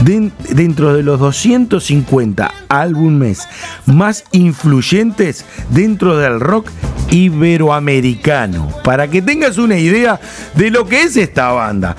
dentro 0.02 0.94
de 0.94 1.02
los 1.02 1.18
250 1.18 2.52
álbumes 2.68 3.48
más 3.86 4.24
influyentes 4.32 5.44
dentro 5.70 6.16
del 6.16 6.40
rock 6.40 6.70
iberoamericano. 7.10 8.68
Para 8.84 9.08
que 9.08 9.22
tengas 9.22 9.58
una 9.58 9.78
idea 9.78 10.20
de 10.54 10.70
lo 10.70 10.86
que 10.86 11.02
es 11.02 11.16
esta 11.16 11.52
banda. 11.52 11.96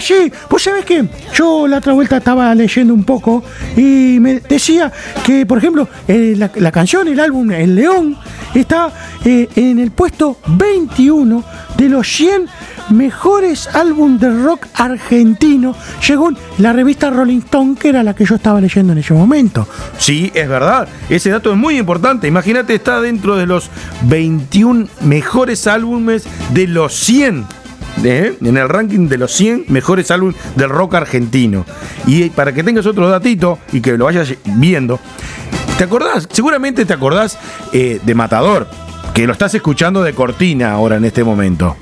Sí, 0.00 0.32
vos 0.48 0.62
sabés 0.62 0.86
que 0.86 1.06
yo 1.34 1.68
la 1.68 1.78
otra 1.78 1.92
vuelta 1.92 2.16
estaba 2.16 2.54
leyendo 2.54 2.94
un 2.94 3.04
poco 3.04 3.44
y 3.76 4.18
me 4.18 4.40
decía 4.40 4.90
que, 5.24 5.44
por 5.44 5.58
ejemplo, 5.58 5.88
eh, 6.08 6.34
la, 6.36 6.50
la 6.54 6.72
canción, 6.72 7.06
el 7.08 7.20
álbum 7.20 7.50
El 7.50 7.74
León, 7.74 8.16
está 8.54 8.90
eh, 9.24 9.48
en 9.56 9.78
el 9.78 9.90
puesto 9.90 10.38
21 10.46 11.44
de 11.76 11.88
los 11.88 12.08
100 12.08 12.46
mejores 12.88 13.68
álbumes 13.74 14.20
de 14.20 14.42
rock 14.42 14.66
argentino, 14.74 15.74
según 16.00 16.36
la 16.58 16.72
revista 16.72 17.10
Rolling 17.10 17.40
Stone, 17.40 17.76
que 17.78 17.88
era 17.88 18.02
la 18.02 18.14
que 18.14 18.24
yo 18.24 18.36
estaba 18.36 18.60
leyendo 18.60 18.92
en 18.92 18.98
ese 18.98 19.14
momento. 19.14 19.66
Sí, 19.98 20.30
es 20.34 20.48
verdad. 20.48 20.88
Ese 21.08 21.30
dato 21.30 21.50
es 21.52 21.56
muy 21.56 21.78
importante. 21.78 22.26
Imagínate, 22.26 22.74
está 22.74 23.00
dentro 23.00 23.36
de 23.36 23.46
los 23.46 23.70
21 24.02 24.88
mejores 25.02 25.66
álbumes 25.66 26.24
de 26.52 26.66
los 26.66 26.94
100. 26.94 27.46
¿eh? 28.04 28.36
En 28.40 28.56
el 28.56 28.68
ranking 28.68 29.08
de 29.08 29.18
los 29.18 29.32
100 29.32 29.66
mejores 29.68 30.10
álbumes 30.10 30.36
del 30.56 30.70
rock 30.70 30.94
argentino. 30.94 31.64
Y 32.06 32.30
para 32.30 32.52
que 32.52 32.62
tengas 32.62 32.86
otro 32.86 33.08
datito 33.08 33.58
y 33.72 33.80
que 33.80 33.96
lo 33.96 34.06
vayas 34.06 34.34
viendo, 34.44 34.98
¿te 35.78 35.84
acordás? 35.84 36.28
Seguramente 36.30 36.84
te 36.84 36.92
acordás 36.92 37.38
eh, 37.72 38.00
de 38.02 38.14
Matador, 38.14 38.68
que 39.14 39.26
lo 39.26 39.32
estás 39.32 39.54
escuchando 39.54 40.02
de 40.02 40.14
cortina 40.14 40.72
ahora 40.72 40.96
en 40.96 41.04
este 41.04 41.24
momento. 41.24 41.76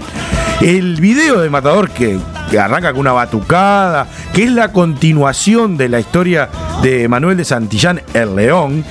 El 0.61 1.01
video 1.01 1.41
de 1.41 1.51
Matador 1.51 1.89
que, 1.89 2.19
arranca 2.59 2.91
con 2.91 3.03
una 3.03 3.13
batucada, 3.13 4.09
que 4.35 4.43
es 4.43 4.51
la 4.51 4.73
continuación 4.73 5.77
de 5.77 5.89
la 5.89 6.01
historia 6.01 6.49
de 6.83 7.07
Manuel 7.07 7.37
de 7.37 7.45
Santillán, 7.45 8.03
El 8.13 8.35
León, 8.35 8.85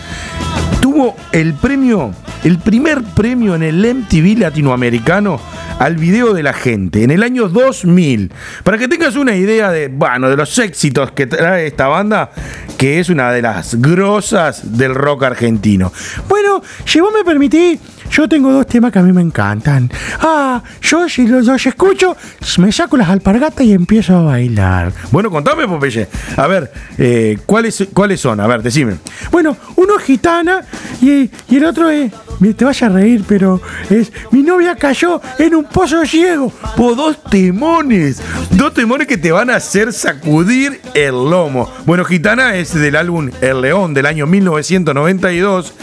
tuvo 0.81 1.13
el 1.33 1.55
premio, 1.55 2.13
el 2.45 2.59
primer 2.59 3.03
premio 3.03 3.53
en 3.53 3.63
el 3.63 3.95
MTV 3.95 4.39
latinoamericano 4.39 5.41
al 5.79 5.95
video 5.95 6.33
de 6.33 6.43
la 6.43 6.53
gente 6.53 7.03
en 7.03 7.11
el 7.11 7.23
año 7.23 7.47
2000. 7.47 8.31
Para 8.63 8.77
que 8.77 8.87
tengas 8.87 9.15
una 9.15 9.35
idea 9.35 9.71
de, 9.71 9.87
bueno, 9.89 10.29
de 10.29 10.35
los 10.35 10.57
éxitos 10.59 11.11
que 11.11 11.27
trae 11.27 11.67
esta 11.67 11.87
banda, 11.87 12.31
que 12.77 12.99
es 12.99 13.09
una 13.09 13.31
de 13.31 13.41
las 13.41 13.75
grosas 13.75 14.77
del 14.77 14.95
rock 14.95 15.23
argentino. 15.23 15.91
Bueno, 16.27 16.61
si 16.85 16.99
vos 16.99 17.11
me 17.13 17.23
permitís, 17.23 17.79
yo 18.09 18.27
tengo 18.27 18.51
dos 18.51 18.65
temas 18.65 18.91
que 18.91 18.99
a 18.99 19.03
mí 19.03 19.11
me 19.11 19.21
encantan. 19.21 19.89
Ah, 20.19 20.63
yo 20.81 21.07
si 21.09 21.27
los 21.27 21.65
escucho, 21.65 22.15
me 22.57 22.71
saco 22.71 22.97
las 22.97 23.09
alpargatas 23.09 23.65
y 23.65 23.73
empiezo 23.73 24.17
a 24.17 24.21
bailar. 24.23 24.93
Bueno, 25.11 25.29
contame, 25.29 25.67
Popeye. 25.67 26.07
A 26.37 26.47
ver, 26.47 26.71
eh, 26.97 27.37
¿cuáles, 27.45 27.87
¿cuáles 27.93 28.19
son? 28.19 28.39
A 28.39 28.47
ver, 28.47 28.61
decime. 28.63 28.95
Bueno, 29.31 29.55
uno 29.75 29.97
es 29.97 30.03
gitana 30.03 30.61
y, 31.01 31.29
y 31.49 31.57
el 31.57 31.65
otro 31.65 31.89
es. 31.89 32.11
Te 32.39 32.65
vas 32.65 32.83
a 32.83 32.89
reír, 32.89 33.23
pero 33.27 33.59
es. 33.89 34.11
Mi 34.31 34.43
novia 34.43 34.75
cayó 34.75 35.19
en 35.39 35.55
un 35.55 35.65
pozo 35.65 36.05
ciego. 36.05 36.51
Po, 36.75 36.93
dos 36.93 37.23
temones. 37.23 38.21
Dos 38.51 38.73
temones 38.73 39.07
que 39.07 39.17
te 39.17 39.31
van 39.31 39.49
a 39.49 39.55
hacer 39.55 39.91
sacudir 39.91 40.79
el 40.93 41.11
lomo. 41.11 41.71
Bueno, 41.85 42.05
Gitana 42.05 42.55
es 42.55 42.73
del 42.73 42.95
álbum 42.95 43.31
El 43.41 43.61
León 43.61 43.95
del 43.95 44.05
año 44.05 44.27
1992. 44.27 45.73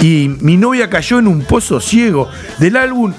Y 0.00 0.36
mi 0.40 0.56
novia 0.56 0.90
cayó 0.90 1.20
en 1.20 1.28
un 1.28 1.42
pozo 1.42 1.80
ciego 1.80 2.28
del 2.58 2.76
álbum 2.76 3.12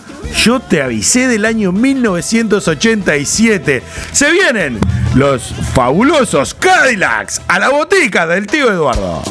Yo 0.44 0.60
te 0.60 0.82
avisé 0.82 1.28
del 1.28 1.46
año 1.46 1.72
1987. 1.72 3.84
Se 4.12 4.32
vienen 4.32 4.80
los 5.16 5.54
fabulosos 5.74 6.54
Cadillacs 6.54 7.42
a 7.48 7.60
la 7.60 7.70
botica 7.70 8.28
del 8.28 8.48
tío 8.48 8.72
Eduardo. 8.72 9.22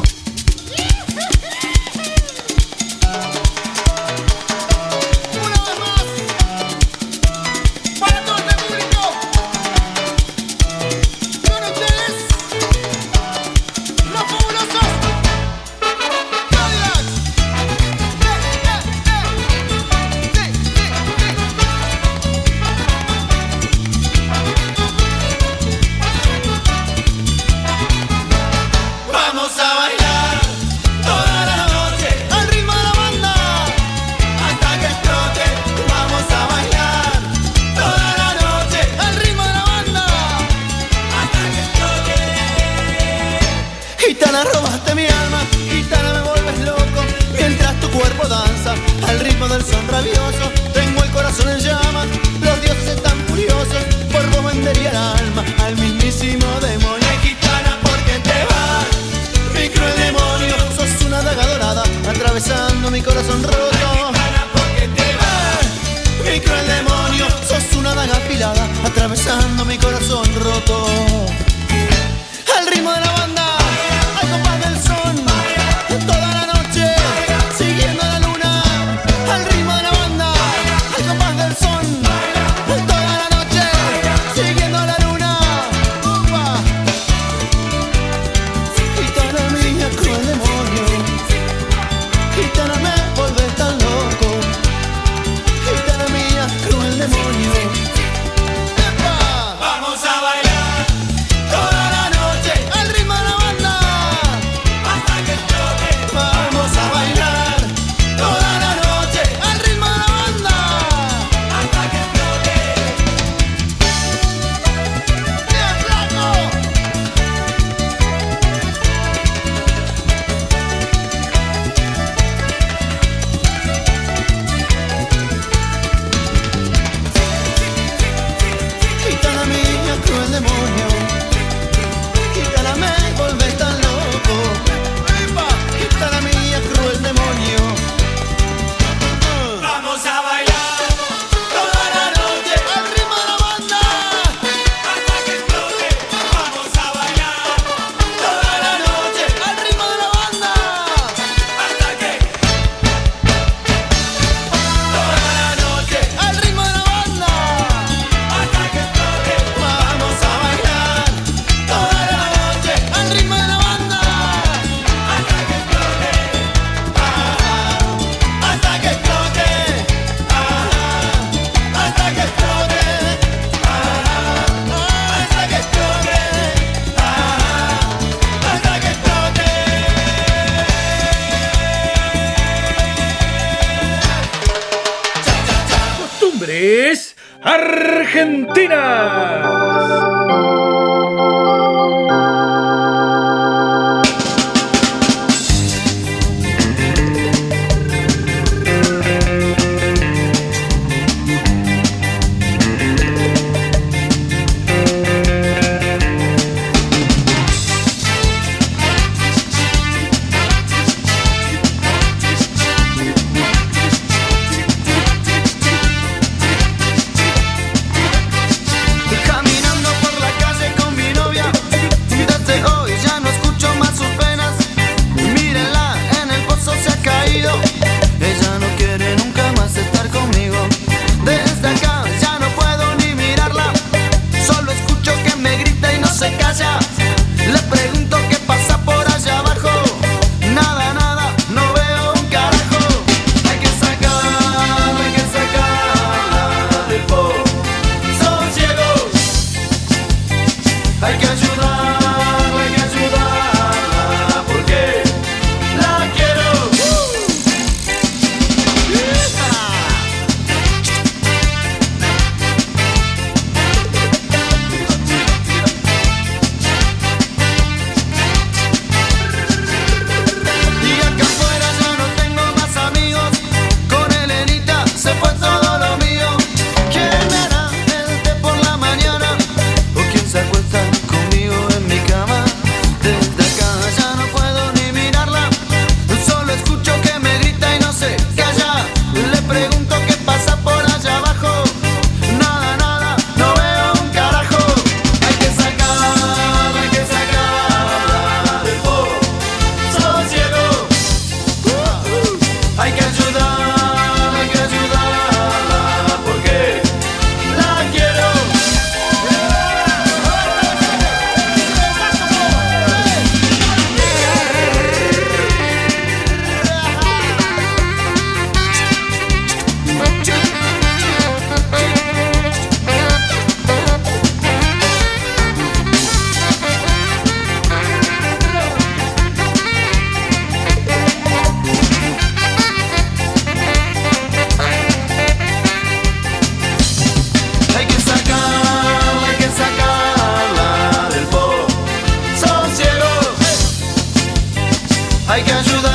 Hay 345.31 345.43
que 345.43 345.53
ayudarla, 345.53 345.90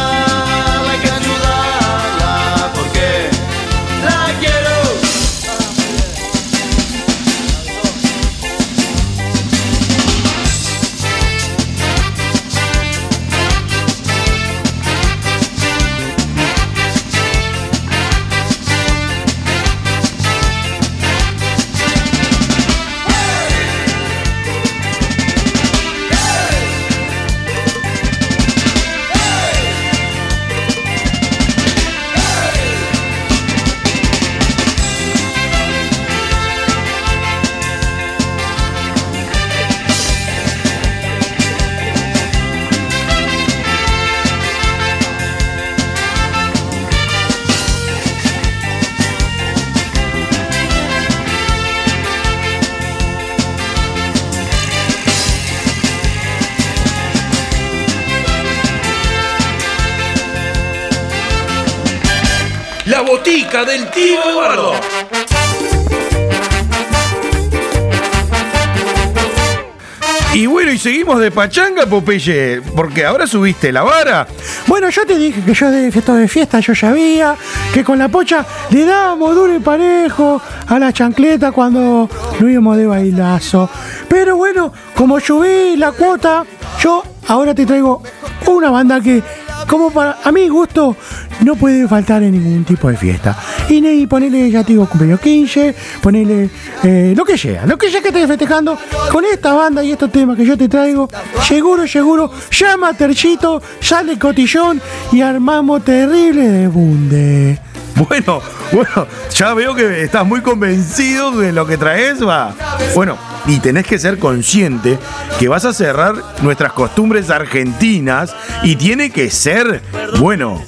pachanga, 71.30 71.86
Popeye, 71.86 72.62
porque 72.74 73.04
ahora 73.04 73.26
subiste 73.26 73.72
la 73.72 73.82
vara. 73.82 74.26
Bueno, 74.66 74.90
yo 74.90 75.06
te 75.06 75.18
dije 75.18 75.42
que 75.42 75.54
yo 75.54 75.70
de 75.70 75.90
fiesta 75.90 76.14
de 76.14 76.28
fiesta 76.28 76.60
yo 76.60 76.74
sabía 76.74 77.36
que 77.72 77.84
con 77.84 77.98
la 77.98 78.08
pocha 78.08 78.44
le 78.70 78.84
dábamos 78.84 79.34
duro 79.34 79.54
y 79.54 79.58
parejo 79.60 80.40
a 80.66 80.78
la 80.78 80.92
chancleta 80.92 81.52
cuando 81.52 82.08
no 82.40 82.48
íbamos 82.48 82.76
de 82.76 82.86
bailazo. 82.86 83.68
Pero 84.08 84.36
bueno, 84.36 84.72
como 84.94 85.20
subí 85.20 85.76
la 85.76 85.92
cuota, 85.92 86.44
yo 86.80 87.02
ahora 87.28 87.54
te 87.54 87.66
traigo 87.66 88.02
una 88.46 88.70
banda 88.70 89.00
que, 89.00 89.22
como 89.66 89.90
para 89.90 90.18
a 90.22 90.32
mi 90.32 90.48
gusto, 90.48 90.96
no 91.42 91.56
puede 91.56 91.86
faltar 91.88 92.22
en 92.22 92.32
ningún 92.32 92.64
tipo 92.64 92.88
de 92.88 92.96
fiesta. 92.96 93.36
Y 93.68 93.80
ni 93.80 94.06
ponerle, 94.06 94.50
ya 94.50 94.62
te 94.62 94.72
digo, 94.72 94.86
cumpleaños 94.86 95.20
15, 95.20 95.74
ponerle 96.00 96.50
eh, 96.82 97.14
lo 97.16 97.24
que 97.24 97.36
sea, 97.36 97.66
lo 97.66 97.76
que 97.76 97.90
sea 97.90 98.00
que 98.00 98.08
estés 98.08 98.26
festejando, 98.26 98.78
con 99.10 99.24
esta 99.24 99.54
banda 99.54 99.82
y 99.82 99.92
estos 99.92 100.10
temas 100.10 100.36
que 100.36 100.44
yo 100.44 100.56
te 100.56 100.68
traigo, 100.68 101.08
seguro, 101.42 101.86
seguro, 101.86 102.30
llama 102.50 102.90
a 102.90 102.94
Terchito, 102.94 103.62
sale 103.80 104.18
cotillón 104.18 104.80
y 105.12 105.20
armamos 105.20 105.84
terrible 105.84 106.48
de 106.48 106.68
bunde. 106.68 107.58
Bueno, 108.08 108.42
bueno, 108.72 109.06
ya 109.30 109.54
veo 109.54 109.74
que 109.74 110.02
estás 110.02 110.26
muy 110.26 110.42
convencido 110.42 111.32
de 111.32 111.52
lo 111.52 111.66
que 111.66 111.78
traes, 111.78 112.22
va. 112.22 112.54
Bueno, 112.94 113.16
y 113.46 113.58
tenés 113.58 113.86
que 113.86 113.98
ser 113.98 114.18
consciente 114.18 114.98
que 115.38 115.48
vas 115.48 115.64
a 115.64 115.72
cerrar 115.72 116.14
nuestras 116.42 116.72
costumbres 116.72 117.30
argentinas 117.30 118.34
y 118.62 118.76
tiene 118.76 119.10
que 119.10 119.30
ser, 119.30 119.82
bueno, 120.18 120.62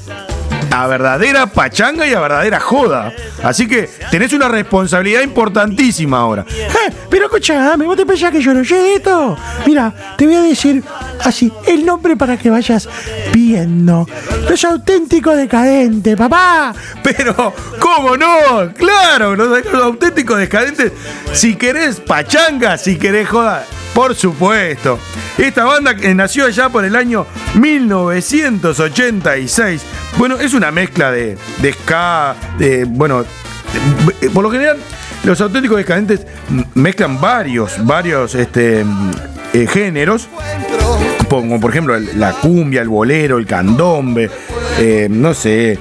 a 0.70 0.86
verdadera 0.86 1.46
pachanga 1.46 2.06
y 2.06 2.14
a 2.14 2.20
verdadera 2.20 2.60
joda. 2.60 3.12
Así 3.42 3.66
que 3.66 3.88
tenés 4.10 4.32
una 4.32 4.48
responsabilidad 4.48 5.22
importantísima 5.22 6.18
ahora. 6.18 6.44
Eh, 6.48 6.92
pero 7.10 7.26
escuchame, 7.26 7.84
¿vos 7.86 7.96
te 7.96 8.06
pensás 8.06 8.30
que 8.32 8.40
yo 8.40 8.54
no 8.54 8.64
sé 8.64 8.94
esto? 8.94 9.36
Mira, 9.66 9.92
te 10.16 10.26
voy 10.26 10.36
a 10.36 10.42
decir 10.42 10.82
así, 11.24 11.52
el 11.66 11.84
nombre 11.84 12.16
para 12.16 12.36
que 12.36 12.50
vayas 12.50 12.88
viendo. 13.32 14.06
Los 14.48 14.64
auténticos 14.64 15.36
decadentes, 15.36 16.16
papá. 16.16 16.74
Pero, 17.02 17.54
¿cómo 17.80 18.16
no? 18.16 18.72
Claro, 18.76 19.36
los, 19.36 19.64
los 19.64 19.82
auténticos 19.82 20.38
decadentes. 20.38 20.92
Si 21.32 21.56
querés 21.56 22.00
pachanga, 22.00 22.76
si 22.78 22.98
querés 22.98 23.28
joda, 23.28 23.64
por 23.98 24.14
supuesto. 24.14 24.98
Esta 25.36 25.64
banda 25.64 25.92
nació 26.14 26.46
allá 26.46 26.68
por 26.68 26.84
el 26.84 26.94
año 26.94 27.26
1986. 27.56 29.82
Bueno, 30.16 30.38
es 30.38 30.54
una 30.54 30.70
mezcla 30.70 31.10
de, 31.10 31.36
de 31.60 31.72
ska, 31.72 32.36
bueno, 32.90 33.24
por 34.32 34.44
lo 34.44 34.52
general, 34.52 34.78
los 35.24 35.40
auténticos 35.40 35.78
decadentes 35.78 36.24
mezclan 36.74 37.20
varios, 37.20 37.84
varios 37.84 38.36
este, 38.36 38.84
eh, 39.52 39.66
géneros 39.66 40.28
como 41.28 41.60
por 41.60 41.72
ejemplo 41.72 41.98
la 41.98 42.34
cumbia, 42.34 42.82
el 42.82 42.88
bolero, 42.88 43.38
el 43.38 43.46
candombe, 43.46 44.30
eh, 44.78 45.08
no 45.10 45.34
sé. 45.34 45.76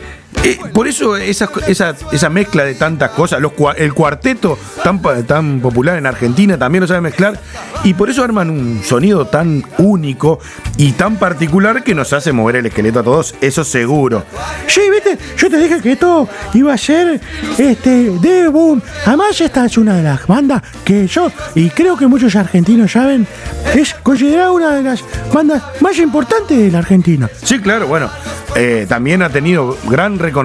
Eh, 0.47 0.57
por 0.71 0.87
eso 0.87 1.17
esa, 1.17 1.49
esa, 1.67 1.93
esa 2.09 2.29
mezcla 2.29 2.63
de 2.63 2.73
tantas 2.73 3.11
cosas, 3.11 3.41
los, 3.41 3.51
el 3.75 3.93
cuarteto 3.93 4.57
tan, 4.81 5.01
tan 5.25 5.59
popular 5.59 5.97
en 5.97 6.05
Argentina 6.05 6.57
también 6.57 6.83
lo 6.83 6.87
sabe 6.87 7.01
mezclar 7.01 7.37
y 7.83 7.93
por 7.93 8.09
eso 8.09 8.23
arman 8.23 8.49
un 8.49 8.81
sonido 8.81 9.27
tan 9.27 9.65
único 9.77 10.39
y 10.77 10.93
tan 10.93 11.17
particular 11.17 11.83
que 11.83 11.93
nos 11.93 12.13
hace 12.13 12.31
mover 12.31 12.55
el 12.55 12.65
esqueleto 12.65 12.99
a 12.99 13.03
todos, 13.03 13.35
eso 13.41 13.65
seguro. 13.65 14.23
Sí, 14.67 14.83
viste, 14.89 15.17
yo 15.37 15.49
te 15.49 15.57
dije 15.57 15.81
que 15.81 15.91
esto 15.91 16.29
iba 16.53 16.73
a 16.73 16.77
ser 16.77 17.19
este 17.57 18.11
de 18.11 18.47
boom. 18.47 18.81
Además, 19.05 19.41
esta 19.41 19.65
es 19.65 19.77
una 19.77 19.97
de 19.97 20.03
las 20.03 20.25
bandas 20.27 20.63
que 20.85 21.07
yo, 21.07 21.29
y 21.55 21.69
creo 21.71 21.97
que 21.97 22.07
muchos 22.07 22.37
argentinos 22.37 22.93
saben, 22.93 23.27
es 23.75 23.93
considerada 23.95 24.53
una 24.53 24.75
de 24.75 24.83
las 24.83 25.03
bandas 25.33 25.61
más 25.81 25.97
importantes 25.97 26.57
de 26.57 26.71
la 26.71 26.79
Argentina. 26.79 27.29
Sí, 27.43 27.59
claro, 27.59 27.87
bueno, 27.87 28.09
eh, 28.55 28.85
también 28.87 29.21
ha 29.23 29.29
tenido 29.29 29.77
gran 29.89 30.17
reconocimiento 30.19 30.36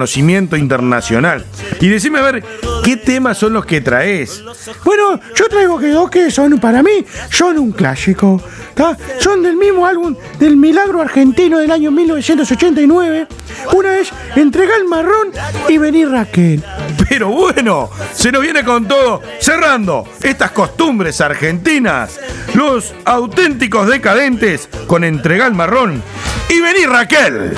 internacional. 0.57 1.45
Y 1.79 1.87
decime 1.89 2.19
a 2.19 2.23
ver, 2.23 2.43
¿qué 2.83 2.97
temas 2.97 3.37
son 3.37 3.53
los 3.53 3.65
que 3.65 3.81
traes? 3.81 4.43
Bueno, 4.83 5.19
yo 5.35 5.47
traigo 5.49 5.79
que 5.79 5.89
dos 5.89 6.09
que 6.09 6.31
son 6.31 6.59
para 6.59 6.81
mí, 6.81 7.05
son 7.29 7.59
un 7.59 7.71
clásico. 7.71 8.41
¿tá? 8.73 8.97
Son 9.19 9.43
del 9.43 9.55
mismo 9.55 9.85
álbum 9.85 10.15
del 10.39 10.57
Milagro 10.57 11.01
Argentino 11.01 11.59
del 11.59 11.71
año 11.71 11.91
1989. 11.91 13.27
Una 13.73 13.97
es 13.99 14.11
Entrega 14.35 14.75
el 14.75 14.85
marrón 14.85 15.31
y 15.69 15.77
Vení 15.77 16.05
Raquel. 16.05 16.63
Pero 17.09 17.29
bueno, 17.29 17.89
se 18.13 18.31
nos 18.31 18.41
viene 18.41 18.63
con 18.63 18.87
todo, 18.87 19.21
cerrando 19.39 20.07
estas 20.21 20.51
costumbres 20.51 21.21
argentinas, 21.21 22.19
los 22.55 22.93
auténticos 23.05 23.87
decadentes 23.87 24.67
con 24.87 25.03
Entregal 25.03 25.53
Marrón 25.53 26.01
y 26.49 26.59
vení 26.59 26.85
Raquel. 26.85 27.53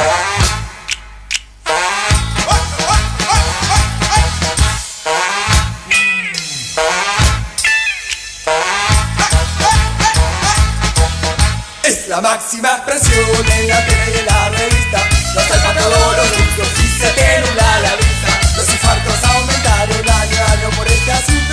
La 12.16 12.22
máxima 12.22 12.70
expresión 12.70 13.46
en 13.60 13.68
la 13.68 13.86
tele 13.86 14.12
y 14.16 14.20
en 14.20 14.26
la 14.26 14.50
revista. 14.50 15.00
Los 15.36 15.48
todos 15.48 16.18
los 16.18 16.32
y 16.80 16.88
se 16.88 17.10
te 17.10 17.42
la 17.60 17.96
vista. 17.98 18.56
Los 18.56 18.70
infartos 18.70 19.24
aumentaron 19.24 20.10
año 20.10 20.38
a 20.40 20.52
año 20.54 20.70
por 20.78 20.88
este 20.88 21.12
asunto. 21.12 21.45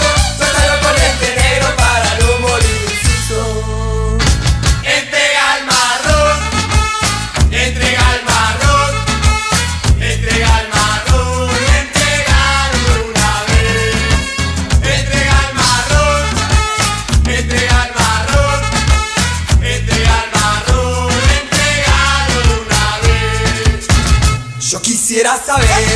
Saber 25.45 25.92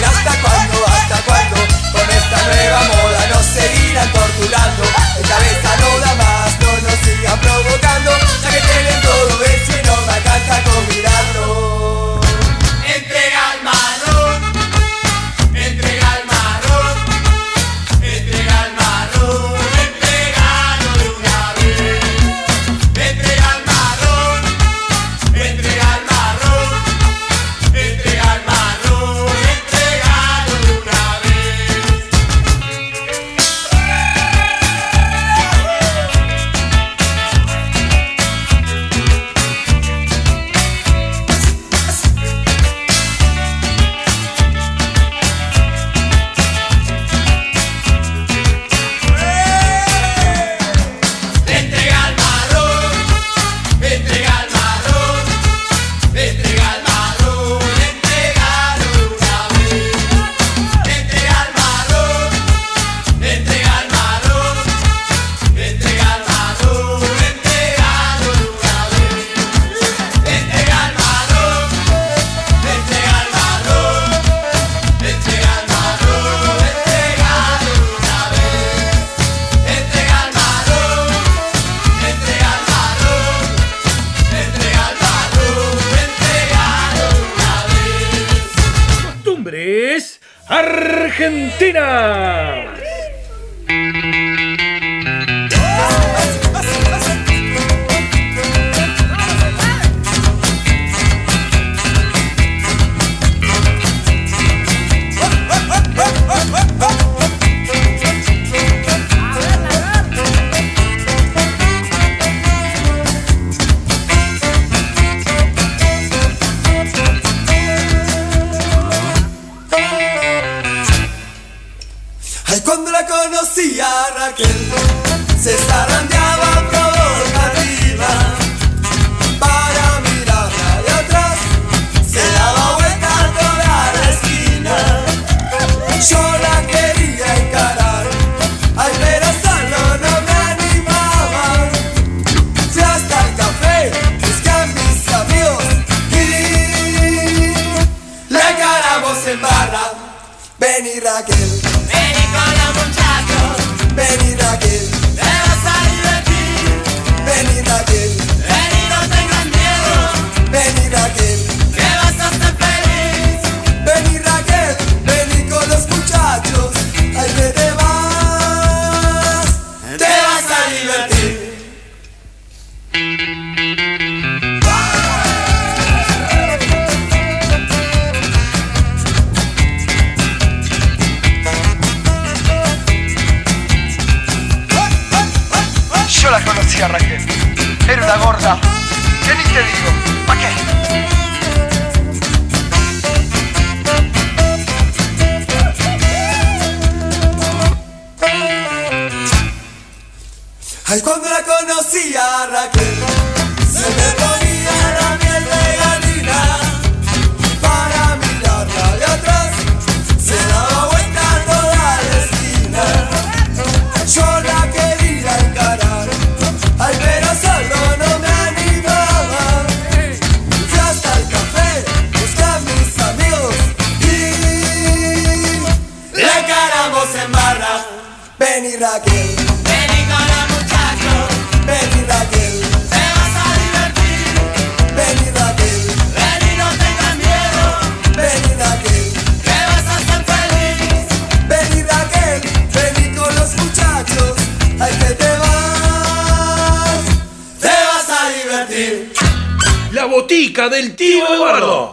botica 250.47 250.69
del 250.69 250.95
tío 250.95 251.25
Eduardo. 251.35 251.93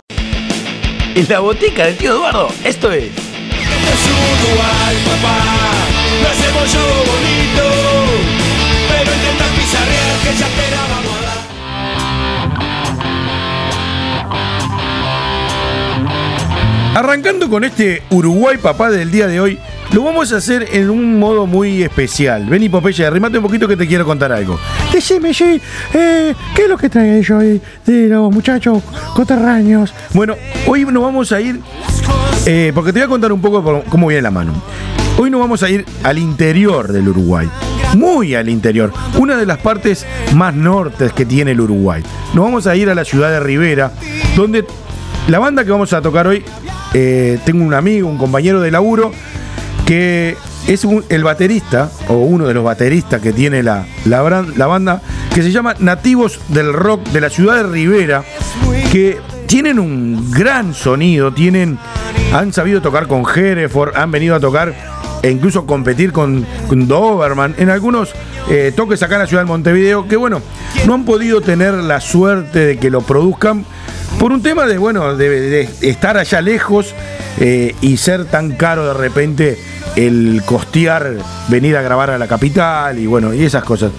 En 1.16 1.28
la 1.28 1.40
botica 1.40 1.86
del 1.86 1.98
tío 1.98 2.12
Eduardo, 2.12 2.50
esto 2.64 2.92
es. 2.92 3.06
Es 3.06 3.12
Uruguay, 4.46 4.96
papá. 5.06 5.38
Lo 6.22 6.30
hacemos 6.30 6.72
yo 6.72 6.86
bonito. 7.12 7.64
Pero 8.90 9.10
intenta 9.12 9.46
pizarrear 9.56 10.20
que 10.22 10.34
ya 10.38 10.48
te 10.48 10.70
la 10.70 10.82
vamos 10.94 11.18
a 11.18 11.22
dar. 16.94 17.04
Arrancando 17.04 17.50
con 17.50 17.64
este 17.64 18.04
Uruguay 18.12 18.58
papá 18.58 18.92
del 18.92 19.10
día 19.10 19.26
de 19.26 19.40
hoy, 19.42 19.58
lo 19.94 20.04
vamos 20.04 20.32
a 20.32 20.38
hacer 20.38 20.68
en 20.74 20.92
un 20.92 21.18
modo 21.18 21.48
muy 21.48 21.82
especial. 21.82 22.46
Vení, 22.46 22.70
Popeye, 22.70 23.04
arrimate 23.04 23.40
un 23.40 23.44
poquito 23.44 23.68
que 23.68 23.78
te 23.78 23.88
quiero 23.88 24.06
contar 24.06 24.32
algo. 24.32 24.60
Decime, 24.94 25.34
sí, 25.34 25.60
eh, 25.96 26.36
¿qué 26.56 26.62
es 26.62 26.70
lo 26.70 26.78
que 26.78 26.88
trae 26.88 27.18
ellos 27.18 27.32
hoy 27.32 27.60
de 27.84 28.08
los 28.10 28.32
muchachos 28.32 28.84
coterráneos? 29.16 29.92
Bueno, 30.14 30.36
hoy 30.68 30.86
nos 30.86 31.02
vamos 31.02 31.32
a 31.32 31.42
ir, 31.42 31.60
eh, 32.46 32.72
porque 32.76 32.94
te 32.94 33.00
voy 33.00 33.06
a 33.06 33.10
contar 33.10 33.32
un 33.32 33.42
poco 33.42 33.84
cómo 33.90 34.06
viene 34.06 34.22
la 34.22 34.30
mano. 34.30 34.54
Hoy 35.18 35.32
nos 35.32 35.42
vamos 35.42 35.64
a 35.64 35.70
ir 35.72 35.84
al 36.04 36.20
interior 36.20 36.94
del 36.94 37.10
Uruguay, 37.10 37.50
muy 37.98 38.36
al 38.36 38.50
interior, 38.50 38.94
una 39.18 39.36
de 39.36 39.48
las 39.48 39.58
partes 39.58 40.06
más 40.36 40.54
nortes 40.54 41.12
que 41.12 41.26
tiene 41.26 41.52
el 41.52 41.62
Uruguay. 41.62 42.04
Nos 42.36 42.46
vamos 42.46 42.68
a 42.68 42.76
ir 42.76 42.88
a 42.92 42.94
la 42.94 43.04
ciudad 43.04 43.32
de 43.32 43.40
Rivera, 43.40 43.94
donde 44.36 44.64
la 45.28 45.40
banda 45.40 45.66
que 45.66 45.72
vamos 45.72 45.92
a 45.94 46.04
tocar 46.04 46.28
hoy, 46.28 46.44
eh, 46.94 47.40
tengo 47.46 47.66
un 47.66 47.74
amigo, 47.74 48.08
un 48.08 48.20
compañero 48.20 48.62
de 48.62 48.70
laburo, 48.70 49.12
que 49.86 50.38
es 50.68 50.88
el 51.10 51.24
baterista, 51.24 51.92
o 52.08 52.14
uno 52.14 52.48
de 52.48 52.54
los 52.54 52.64
bateristas 52.64 53.22
que 53.22 53.34
tiene 53.34 53.64
la, 53.64 53.86
la, 54.06 54.22
banda, 54.22 55.02
que 55.34 55.44
se 55.44 55.52
llama 55.52 55.76
Nativos 55.80 56.40
del 56.50 56.74
Rock 56.74 57.08
de 57.10 57.22
la 57.22 57.30
ciudad 57.30 57.58
de 57.58 57.64
Rivera, 57.64 58.24
que 58.92 59.20
tienen 59.48 59.80
un 59.80 60.32
gran 60.32 60.74
sonido, 60.74 61.34
tienen, 61.34 61.78
han 62.34 62.54
sabido 62.54 62.82
tocar 62.82 63.08
con 63.08 63.24
Hereford, 63.24 63.96
han 63.96 64.12
venido 64.12 64.36
a 64.36 64.40
tocar 64.40 64.74
e 65.22 65.32
incluso 65.32 65.66
competir 65.66 66.12
con, 66.12 66.46
con 66.68 66.88
Doberman 66.88 67.56
en 67.58 67.70
algunos 67.70 68.14
eh, 68.50 68.74
toques 68.76 69.02
acá 69.04 69.16
en 69.16 69.22
la 69.22 69.28
ciudad 69.28 69.44
de 69.44 69.48
Montevideo, 69.48 70.08
que 70.08 70.18
bueno, 70.18 70.42
no 70.86 70.94
han 70.94 71.06
podido 71.06 71.42
tener 71.42 71.74
la 71.74 72.02
suerte 72.02 72.60
de 72.60 72.78
que 72.78 72.90
lo 72.90 73.02
produzcan 73.02 73.66
por 74.20 74.32
un 74.32 74.42
tema 74.42 74.66
de, 74.66 74.78
bueno, 74.78 75.16
de, 75.16 75.30
de 75.30 75.70
estar 75.82 76.18
allá 76.18 76.42
lejos 76.42 76.94
eh, 77.40 77.76
y 77.82 77.98
ser 77.98 78.26
tan 78.26 78.52
caro 78.52 78.88
de 78.88 78.94
repente 78.94 79.58
el 79.96 80.42
costear 80.46 81.14
venir 81.50 81.76
a 81.78 81.82
grabar 81.82 82.10
a 82.10 82.18
la 82.18 82.28
capital 82.28 82.98
y 83.00 83.06
bueno, 83.06 83.34
y 83.34 83.44
esas 83.44 83.64
cosas. 83.64 83.92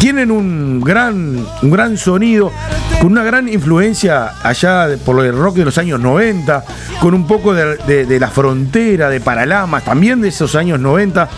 Tienen 0.00 0.30
un 0.30 0.80
gran, 0.80 1.44
un 1.62 1.70
gran 1.70 1.96
sonido, 1.96 2.52
con 3.00 3.12
una 3.12 3.24
gran 3.24 3.48
influencia 3.48 4.32
allá 4.42 4.88
por 5.04 5.24
el 5.24 5.34
rock 5.36 5.56
de 5.56 5.64
los 5.64 5.78
años 5.78 5.98
90, 5.98 6.62
con 7.00 7.14
un 7.14 7.26
poco 7.26 7.54
de, 7.54 7.76
de- 7.78 8.04
de 8.04 8.20
la 8.20 8.28
frontera, 8.28 9.08
de 9.08 9.20
Paralamas, 9.20 9.84
también 9.84 10.20
de 10.20 10.28
esos 10.28 10.54
años 10.56 10.78
90, 10.78 11.28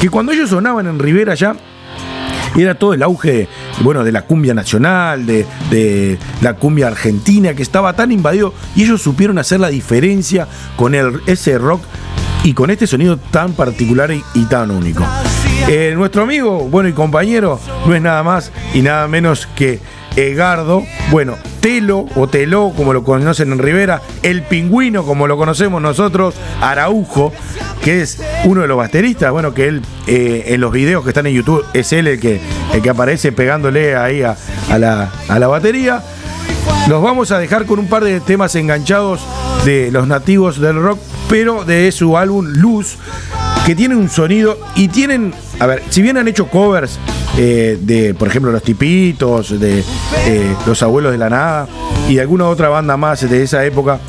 que 0.00 0.10
cuando 0.10 0.32
ellos 0.32 0.50
sonaban 0.50 0.86
en 0.88 0.98
Rivera 0.98 1.34
ya, 1.34 1.54
era 2.62 2.74
todo 2.74 2.94
el 2.94 3.02
auge, 3.02 3.48
bueno, 3.80 4.04
de 4.04 4.12
la 4.12 4.22
cumbia 4.22 4.54
nacional, 4.54 5.26
de, 5.26 6.18
la 6.40 6.54
cumbia 6.54 6.88
argentina, 6.88 7.54
que 7.54 7.62
estaba 7.62 7.94
tan 7.94 8.12
invadido, 8.12 8.54
y 8.74 8.84
ellos 8.84 9.02
supieron 9.02 9.38
hacer 9.38 9.60
la 9.60 9.68
diferencia 9.68 10.48
con 10.76 10.94
ese 11.26 11.58
rock 11.58 11.82
y 12.44 12.54
con 12.54 12.70
este 12.70 12.86
sonido 12.86 13.16
tan 13.16 13.52
particular 13.52 14.10
y, 14.10 14.22
y 14.34 14.44
tan 14.44 14.70
único. 14.70 15.04
Eh, 15.68 15.94
nuestro 15.96 16.22
amigo, 16.22 16.60
bueno, 16.68 16.88
y 16.88 16.92
compañero, 16.92 17.58
no 17.86 17.94
es 17.94 18.00
nada 18.00 18.22
más 18.22 18.52
y 18.72 18.82
nada 18.82 19.08
menos 19.08 19.48
que 19.56 19.80
Egardo, 20.16 20.82
bueno, 21.10 21.36
Telo 21.60 22.06
o 22.16 22.26
Teló, 22.26 22.72
como 22.74 22.94
lo 22.94 23.04
conocen 23.04 23.52
en 23.52 23.58
Rivera, 23.58 24.00
el 24.22 24.42
pingüino, 24.42 25.04
como 25.04 25.26
lo 25.26 25.36
conocemos 25.36 25.82
nosotros, 25.82 26.34
Araujo, 26.62 27.34
que 27.86 28.02
es 28.02 28.18
uno 28.42 28.62
de 28.62 28.66
los 28.66 28.76
bateristas, 28.76 29.30
bueno, 29.30 29.54
que 29.54 29.68
él 29.68 29.80
eh, 30.08 30.46
en 30.48 30.60
los 30.60 30.72
videos 30.72 31.04
que 31.04 31.10
están 31.10 31.24
en 31.28 31.34
YouTube 31.34 31.64
es 31.72 31.92
él 31.92 32.08
el 32.08 32.18
que, 32.18 32.40
el 32.74 32.82
que 32.82 32.90
aparece 32.90 33.30
pegándole 33.30 33.94
ahí 33.94 34.24
a, 34.24 34.36
a 34.68 34.76
la, 34.76 35.12
a 35.28 35.38
la 35.38 35.46
batería. 35.46 36.02
Los 36.88 37.00
vamos 37.00 37.30
a 37.30 37.38
dejar 37.38 37.64
con 37.64 37.78
un 37.78 37.86
par 37.86 38.02
de 38.02 38.18
temas 38.18 38.56
enganchados 38.56 39.20
de 39.64 39.92
los 39.92 40.08
nativos 40.08 40.58
del 40.58 40.82
rock, 40.82 40.98
pero 41.28 41.64
de 41.64 41.92
su 41.92 42.18
álbum 42.18 42.46
Luz, 42.54 42.96
que 43.64 43.76
tienen 43.76 43.98
un 43.98 44.10
sonido 44.10 44.58
y 44.74 44.88
tienen, 44.88 45.32
a 45.60 45.66
ver, 45.66 45.84
si 45.88 46.02
bien 46.02 46.16
han 46.16 46.26
hecho 46.26 46.48
covers 46.48 46.98
eh, 47.38 47.78
de, 47.80 48.14
por 48.14 48.26
ejemplo, 48.26 48.50
Los 48.50 48.64
Tipitos, 48.64 49.60
de 49.60 49.84
eh, 50.26 50.56
Los 50.66 50.82
Abuelos 50.82 51.12
de 51.12 51.18
la 51.18 51.30
Nada 51.30 51.68
y 52.08 52.18
alguna 52.18 52.48
otra 52.48 52.68
banda 52.68 52.96
más 52.96 53.30
de 53.30 53.44
esa 53.44 53.64
época, 53.64 54.00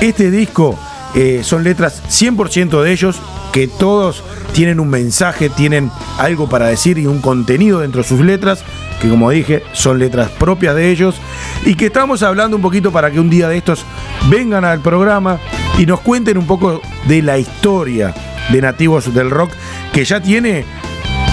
este 0.00 0.32
disco 0.32 0.76
eh, 1.14 1.40
son 1.42 1.64
letras 1.64 2.02
100% 2.08 2.82
de 2.82 2.92
ellos, 2.92 3.20
que 3.52 3.66
todos 3.66 4.22
tienen 4.52 4.78
un 4.78 4.88
mensaje, 4.88 5.48
tienen 5.48 5.90
algo 6.18 6.48
para 6.48 6.66
decir 6.66 6.98
y 6.98 7.06
un 7.06 7.20
contenido 7.20 7.80
dentro 7.80 8.02
de 8.02 8.08
sus 8.08 8.20
letras, 8.20 8.62
que 9.00 9.08
como 9.08 9.30
dije, 9.30 9.62
son 9.72 9.98
letras 9.98 10.30
propias 10.30 10.74
de 10.74 10.90
ellos, 10.90 11.16
y 11.64 11.74
que 11.74 11.86
estamos 11.86 12.22
hablando 12.22 12.56
un 12.56 12.62
poquito 12.62 12.92
para 12.92 13.10
que 13.10 13.18
un 13.18 13.30
día 13.30 13.48
de 13.48 13.56
estos 13.56 13.84
vengan 14.28 14.64
al 14.64 14.80
programa 14.80 15.38
y 15.78 15.86
nos 15.86 16.00
cuenten 16.00 16.38
un 16.38 16.46
poco 16.46 16.80
de 17.06 17.22
la 17.22 17.38
historia 17.38 18.14
de 18.50 18.60
nativos 18.60 19.12
del 19.12 19.30
rock, 19.30 19.50
que 19.92 20.04
ya 20.04 20.20
tiene 20.20 20.64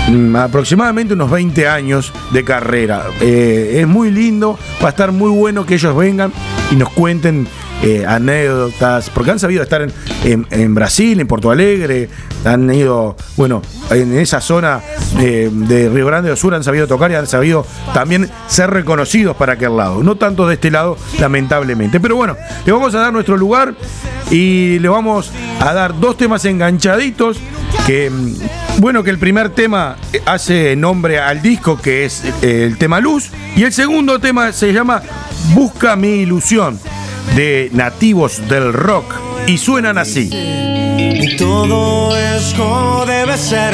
mm, 0.09 0.35
aproximadamente 0.35 1.13
unos 1.13 1.29
20 1.29 1.67
años 1.67 2.13
de 2.31 2.43
carrera. 2.43 3.05
Eh, 3.21 3.79
es 3.81 3.87
muy 3.87 4.11
lindo, 4.11 4.57
va 4.81 4.87
a 4.87 4.91
estar 4.91 5.11
muy 5.11 5.29
bueno 5.29 5.65
que 5.65 5.75
ellos 5.75 5.95
vengan 5.95 6.31
y 6.71 6.75
nos 6.75 6.89
cuenten 6.89 7.47
eh, 7.83 8.05
anécdotas, 8.07 9.09
porque 9.11 9.31
han 9.31 9.39
sabido 9.39 9.61
estar 9.63 9.87
en, 10.23 10.75
Brasil, 10.75 11.19
en 11.19 11.27
Porto 11.27 11.51
Alegre, 11.51 12.09
han 12.43 12.73
ido, 12.73 13.15
bueno, 13.35 13.61
en 13.91 14.17
esa 14.17 14.41
zona 14.41 14.81
eh, 15.19 15.49
de 15.51 15.89
Río 15.89 16.05
Grande 16.07 16.29
do 16.29 16.35
Sur 16.35 16.55
han 16.55 16.63
sabido 16.63 16.87
tocar 16.87 17.11
y 17.11 17.15
han 17.15 17.27
sabido 17.27 17.65
también 17.93 18.29
ser 18.47 18.71
reconocidos 18.71 19.35
para 19.35 19.53
aquel 19.53 19.77
lado. 19.77 20.03
No 20.03 20.15
tanto 20.15 20.47
de 20.47 20.55
este 20.55 20.71
lado, 20.71 20.97
lamentablemente. 21.19 21.99
Pero 21.99 22.15
bueno, 22.15 22.35
le 22.65 22.71
vamos 22.71 22.95
a 22.95 22.99
dar 22.99 23.13
nuestro 23.13 23.37
lugar 23.37 23.75
y 24.31 24.79
le 24.79 24.89
vamos 24.89 25.31
a 25.59 25.73
dar 25.73 25.99
dos 25.99 26.17
temas 26.17 26.43
enganchaditos 26.45 27.37
que 27.85 28.09
mm, 28.09 28.79
bueno 28.79 29.03
que 29.03 29.09
el 29.09 29.17
primer 29.17 29.49
tema 29.49 29.95
hace 30.25 30.75
nombre 30.75 31.19
al 31.19 31.41
disco 31.41 31.77
que 31.77 32.05
es 32.05 32.23
eh, 32.41 32.65
el 32.65 32.77
tema 32.77 32.99
Luz 32.99 33.29
y 33.55 33.63
el 33.63 33.71
segundo 33.71 34.19
tema 34.19 34.51
se 34.51 34.73
llama 34.73 35.01
Busca 35.53 35.95
mi 35.95 36.09
ilusión 36.21 36.79
de 37.35 37.69
nativos 37.73 38.47
del 38.47 38.73
rock 38.73 39.15
y 39.47 39.57
suenan 39.57 39.97
así. 39.97 40.29
Y 40.31 41.35
todo 41.37 42.15
es 42.15 42.53
como 42.55 43.05
debe 43.05 43.37
ser. 43.37 43.73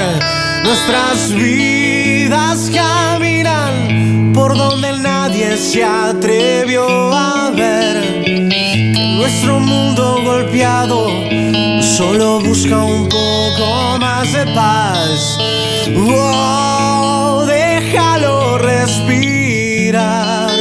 Nuestras 0.63 1.33
vidas 1.33 2.71
caminan 2.73 4.31
por 4.33 4.57
donde 4.57 4.97
nadie 4.99 5.57
se 5.57 5.83
atrevió 5.83 6.85
a 7.13 7.51
ver. 7.51 8.49
Nuestro 9.17 9.59
mundo 9.59 10.21
golpeado 10.23 11.07
solo 11.81 12.39
busca 12.39 12.77
un 12.77 13.09
poco 13.09 13.97
más 13.99 14.31
de 14.31 14.45
paz. 14.53 15.37
Oh, 15.97 17.43
déjalo 17.45 18.57
respirar. 18.57 20.52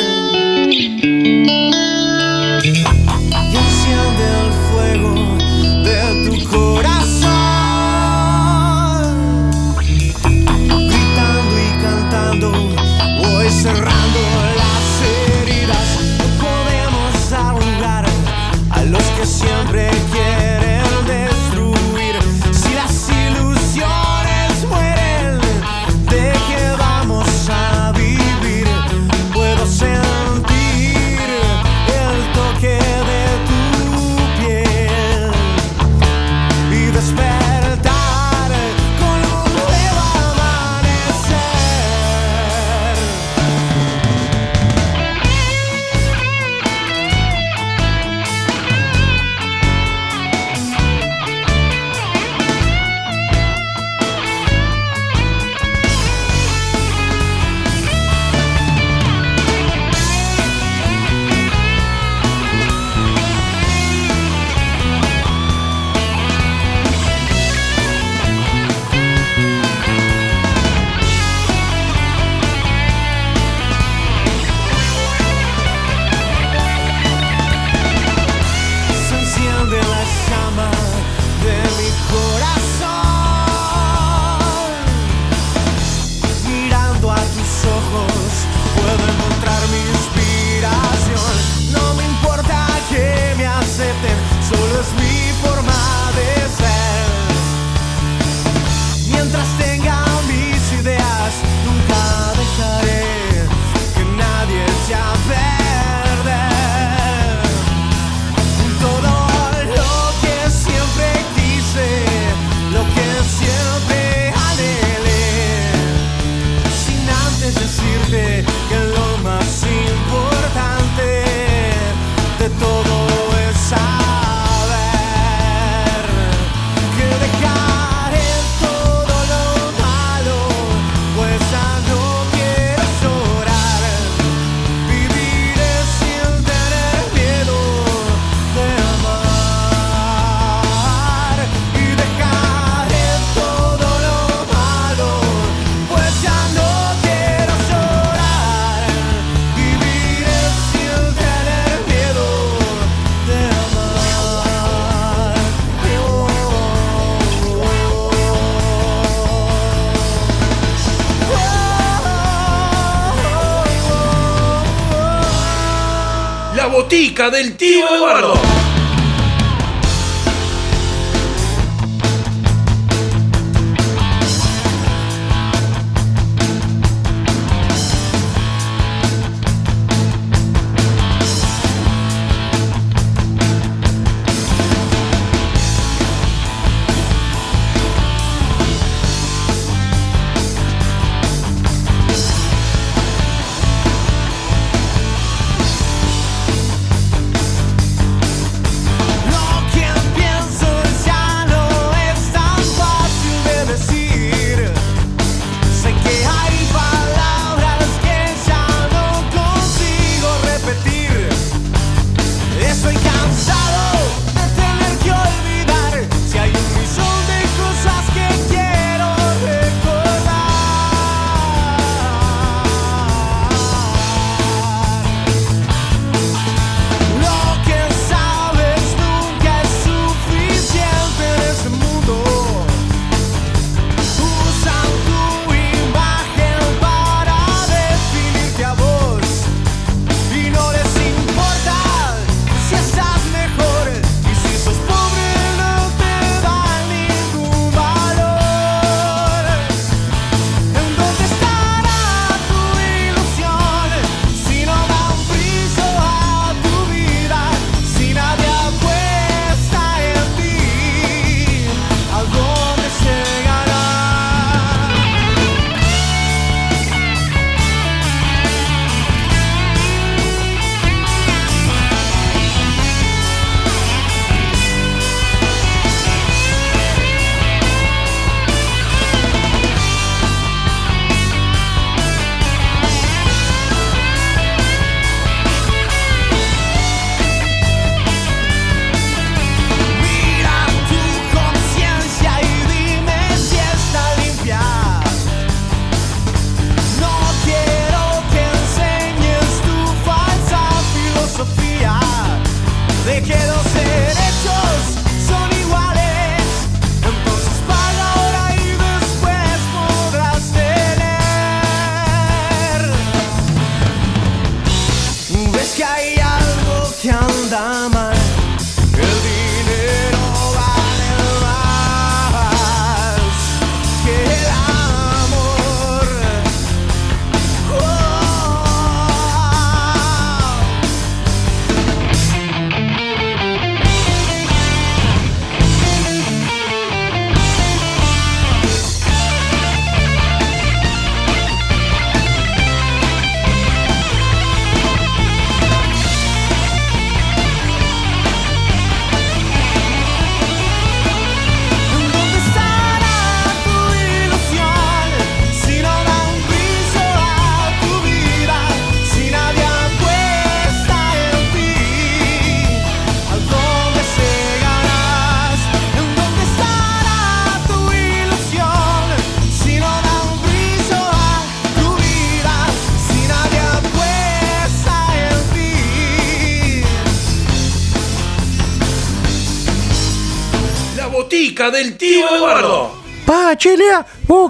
Del 167.12 167.58
tío 167.58 167.94
Eduardo. 167.94 168.51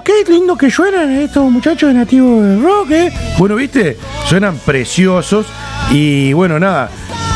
Oh, 0.03 0.25
qué 0.25 0.31
lindo 0.31 0.57
que 0.57 0.71
suenan 0.71 1.11
estos 1.13 1.51
muchachos 1.51 1.89
de 1.89 1.95
nativo 1.95 2.43
de 2.43 2.59
rock, 2.61 2.91
eh. 2.91 3.13
Bueno, 3.39 3.55
viste, 3.57 3.97
suenan 4.27 4.57
preciosos 4.59 5.47
y 5.91 6.33
bueno, 6.33 6.59
nada. 6.59 6.91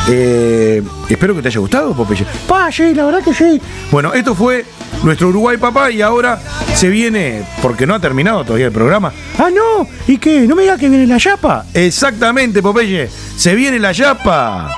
eh, 0.09 0.81
espero 1.09 1.35
que 1.35 1.41
te 1.41 1.47
haya 1.49 1.59
gustado, 1.59 1.93
Popeye. 1.93 2.25
Pa, 2.47 2.71
sí, 2.71 2.93
la 2.93 3.05
verdad 3.05 3.23
que 3.23 3.33
sí. 3.33 3.61
Bueno, 3.91 4.13
esto 4.13 4.35
fue 4.35 4.65
nuestro 5.03 5.29
Uruguay 5.29 5.57
Papá 5.57 5.91
y 5.91 6.01
ahora 6.01 6.39
se 6.75 6.89
viene, 6.89 7.43
porque 7.61 7.85
no 7.85 7.95
ha 7.95 7.99
terminado 7.99 8.43
todavía 8.43 8.67
el 8.67 8.71
programa. 8.71 9.11
Ah, 9.37 9.49
no, 9.53 9.87
¿y 10.07 10.17
qué? 10.17 10.41
¿No 10.47 10.55
me 10.55 10.61
digas 10.63 10.79
que 10.79 10.89
viene 10.89 11.07
la 11.07 11.17
chapa? 11.19 11.65
Exactamente, 11.73 12.61
Popeye, 12.61 13.09
se 13.35 13.55
viene 13.55 13.79
la 13.79 13.91
yapa. 13.91 14.69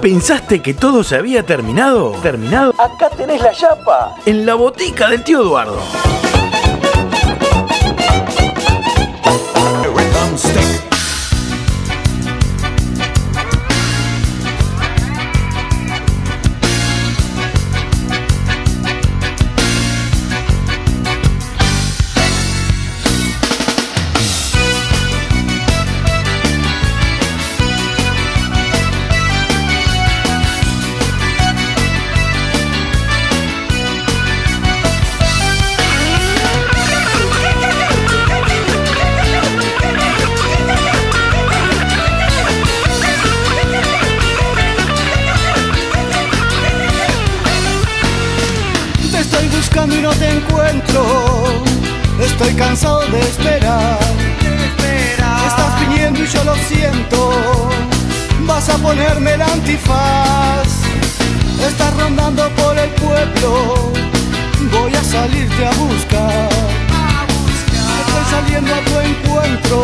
¿Pensaste 0.00 0.62
que 0.62 0.74
todo 0.74 1.02
se 1.02 1.16
había 1.16 1.42
terminado? 1.44 2.12
¿Terminado? 2.22 2.72
Acá 2.78 3.08
tenés 3.16 3.40
la 3.40 3.52
chapa. 3.52 4.14
En 4.26 4.46
la 4.46 4.54
botica 4.54 5.08
del 5.08 5.24
tío 5.24 5.40
Eduardo. 5.42 5.78
Estoy 52.46 52.64
cansado 52.64 53.00
de 53.00 53.18
esperar. 53.18 53.98
Estás 55.48 55.80
viniendo 55.80 56.22
y 56.22 56.26
yo 56.28 56.44
lo 56.44 56.54
siento. 56.54 57.70
Vas 58.42 58.68
a 58.68 58.76
ponerme 58.78 59.34
el 59.34 59.42
antifaz. 59.42 60.68
Estás 61.68 61.96
rondando 61.96 62.48
por 62.50 62.78
el 62.78 62.88
pueblo. 62.90 63.92
Voy 64.70 64.94
a 64.94 65.02
salirte 65.02 65.66
a 65.66 65.72
buscar. 65.72 66.48
Estoy 68.00 68.24
saliendo 68.30 68.72
a 68.76 68.80
tu 68.80 69.00
encuentro. 69.00 69.82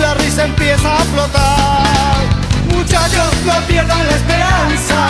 La 0.00 0.14
risa 0.14 0.46
empieza 0.46 0.96
a 0.96 1.04
flotar. 1.04 2.24
Muchachos, 2.74 3.32
no 3.44 3.54
pierdan 3.68 4.04
la 4.04 4.16
esperanza. 4.16 5.08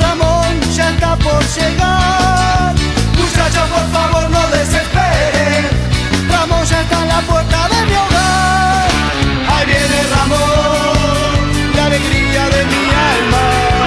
Ramón 0.00 0.60
ya 0.74 0.90
está 0.90 1.16
por 1.18 1.40
llegar. 1.54 2.41
Muchachos, 3.34 3.66
por 3.70 3.92
favor, 3.92 4.28
no 4.28 4.46
desesperen. 4.48 5.66
Ramón 6.28 6.66
ya 6.66 6.82
está 6.82 7.00
en 7.00 7.08
la 7.08 7.20
puerta 7.22 7.66
de 7.68 7.86
mi 7.86 7.94
hogar. 7.94 8.88
Ahí 9.48 9.66
viene 9.66 10.02
Ramón, 10.14 11.72
la 11.74 11.86
alegría 11.86 12.44
de 12.50 12.64
mi 12.66 12.84
alma. 13.14 13.81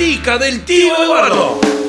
La 0.00 0.06
botica 0.06 0.38
del 0.38 0.64
tío 0.64 0.96
Eduardo. 0.96 1.79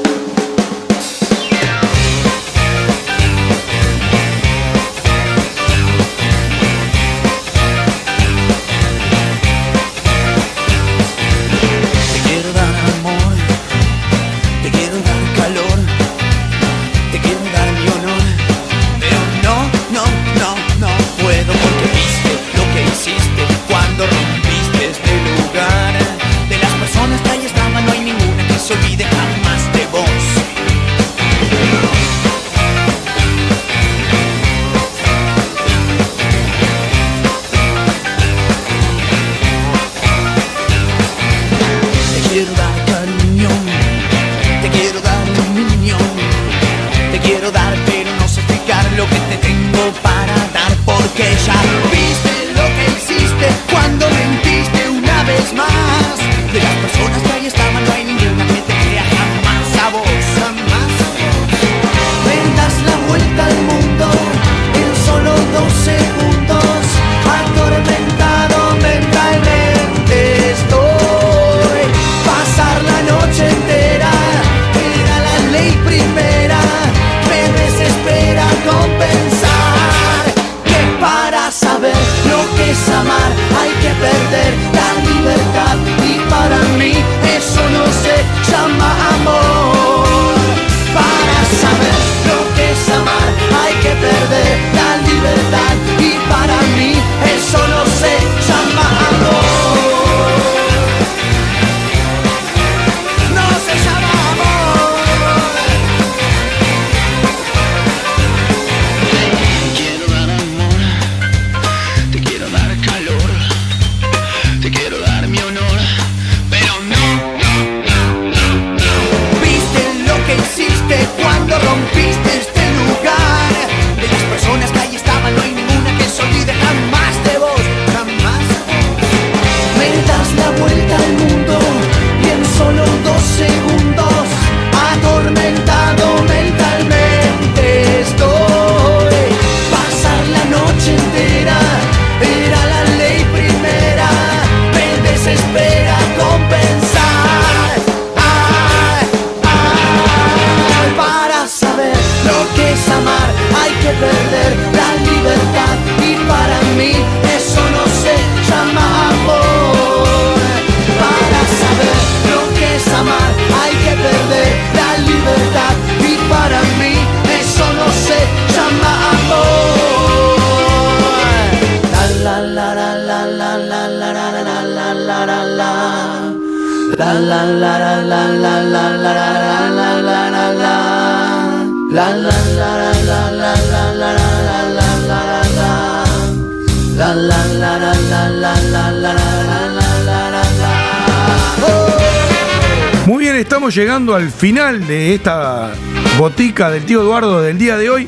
Final 194.41 194.85
de 194.87 195.13
esta 195.13 195.71
botica 196.17 196.71
del 196.71 196.83
tío 196.83 197.01
Eduardo 197.01 197.43
del 197.43 197.59
día 197.59 197.77
de 197.77 197.91
hoy. 197.91 198.07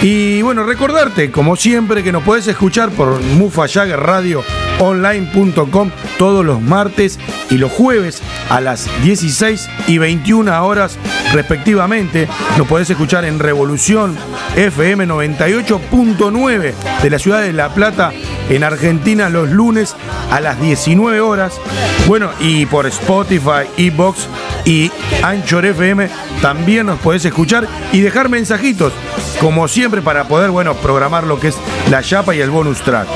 Y 0.00 0.40
bueno, 0.42 0.62
recordarte, 0.62 1.32
como 1.32 1.56
siempre, 1.56 2.04
que 2.04 2.12
nos 2.12 2.22
podés 2.22 2.46
escuchar 2.46 2.90
por 2.90 3.20
mufayagerradioonline.com 3.20 5.90
todos 6.18 6.44
los 6.44 6.62
martes 6.62 7.18
y 7.50 7.58
los 7.58 7.72
jueves 7.72 8.22
a 8.48 8.60
las 8.60 8.88
16 9.02 9.68
y 9.88 9.98
21 9.98 10.64
horas 10.64 10.96
respectivamente. 11.32 12.28
Nos 12.56 12.68
podés 12.68 12.88
escuchar 12.88 13.24
en 13.24 13.40
Revolución 13.40 14.16
FM 14.54 15.08
98.9 15.08 16.74
de 17.02 17.10
la 17.10 17.18
ciudad 17.18 17.42
de 17.42 17.52
La 17.52 17.74
Plata 17.74 18.12
en 18.48 18.64
Argentina 18.64 19.28
los 19.28 19.50
lunes 19.50 19.94
a 20.30 20.40
las 20.40 20.60
19 20.60 21.20
horas. 21.20 21.60
Bueno, 22.06 22.30
y 22.40 22.66
por 22.66 22.86
Spotify, 22.86 23.66
Ebox 23.76 24.28
y 24.64 24.90
Anchor 25.22 25.66
FM 25.66 26.08
también 26.40 26.86
nos 26.86 26.98
podés 27.00 27.24
escuchar 27.24 27.66
y 27.92 28.00
dejar 28.00 28.28
mensajitos, 28.28 28.92
como 29.40 29.68
siempre, 29.68 30.02
para 30.02 30.28
poder, 30.28 30.50
bueno, 30.50 30.74
programar 30.74 31.24
lo 31.24 31.40
que 31.40 31.48
es 31.48 31.56
la 31.90 32.02
chapa 32.02 32.34
y 32.34 32.40
el 32.40 32.50
bonus 32.50 32.80
track. 32.82 33.06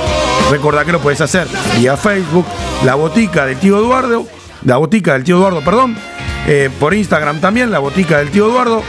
Recordá 0.51 0.85
que 0.85 0.93
lo 0.93 1.01
puedes 1.01 1.21
hacer 1.21 1.47
vía 1.79 1.97
Facebook, 1.97 2.47
la 2.85 2.95
botica 2.95 3.47
del 3.47 3.59
tío 3.59 3.79
Eduardo, 3.79 4.27
la 4.65 4.77
botica 4.79 5.13
del 5.13 5.25
tío 5.25 5.37
Eduardo, 5.37 5.61
perdón, 5.63 5.97
eh, 6.47 6.71
por 6.81 6.95
Instagram 6.95 7.41
también, 7.41 7.71
la 7.71 7.79
botica 7.79 8.19
del 8.19 8.31
tío 8.31 8.47
Eduardo, 8.47 8.83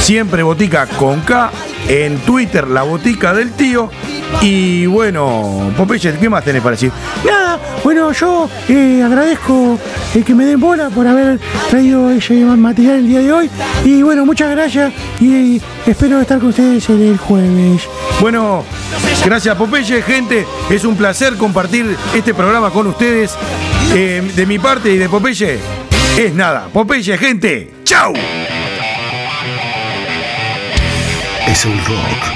siempre 0.00 0.42
botica 0.42 0.86
con 0.86 1.20
K, 1.20 1.50
en 1.88 2.18
Twitter, 2.18 2.66
la 2.66 2.82
botica 2.82 3.32
del 3.34 3.52
tío. 3.52 3.90
Y 4.40 4.86
bueno, 4.86 5.72
Popeye, 5.76 6.12
¿qué 6.18 6.28
más 6.28 6.44
tenés 6.44 6.62
para 6.62 6.72
decir? 6.72 6.92
Nada, 7.24 7.58
bueno, 7.82 8.12
yo 8.12 8.48
eh, 8.68 9.02
agradezco 9.04 9.78
eh, 10.14 10.22
que 10.22 10.34
me 10.34 10.44
den 10.44 10.60
bola 10.60 10.90
por 10.90 11.06
haber 11.06 11.40
traído 11.70 12.10
ese 12.10 12.34
material 12.44 12.96
el 12.96 13.08
día 13.08 13.20
de 13.20 13.32
hoy. 13.32 13.50
Y 13.84 14.02
bueno, 14.02 14.26
muchas 14.26 14.50
gracias 14.50 14.92
y 15.20 15.60
espero 15.86 16.20
estar 16.20 16.38
con 16.38 16.48
ustedes 16.48 16.88
el, 16.88 17.02
el 17.02 17.18
jueves. 17.18 17.82
Bueno, 18.20 18.64
gracias 19.24 19.56
Popeye, 19.56 20.02
gente. 20.02 20.46
Es 20.70 20.84
un 20.84 20.96
placer 20.96 21.36
compartir 21.36 21.96
este 22.14 22.34
programa 22.34 22.70
con 22.70 22.86
ustedes. 22.86 23.36
Eh, 23.94 24.32
de 24.34 24.46
mi 24.46 24.58
parte 24.58 24.90
y 24.90 24.96
de 24.98 25.08
Popeye, 25.08 25.58
es 26.18 26.34
nada. 26.34 26.68
Popeye, 26.72 27.16
gente. 27.16 27.72
¡Chau! 27.84 28.12
Es 31.46 31.64
el 31.64 31.78
rock 31.84 32.35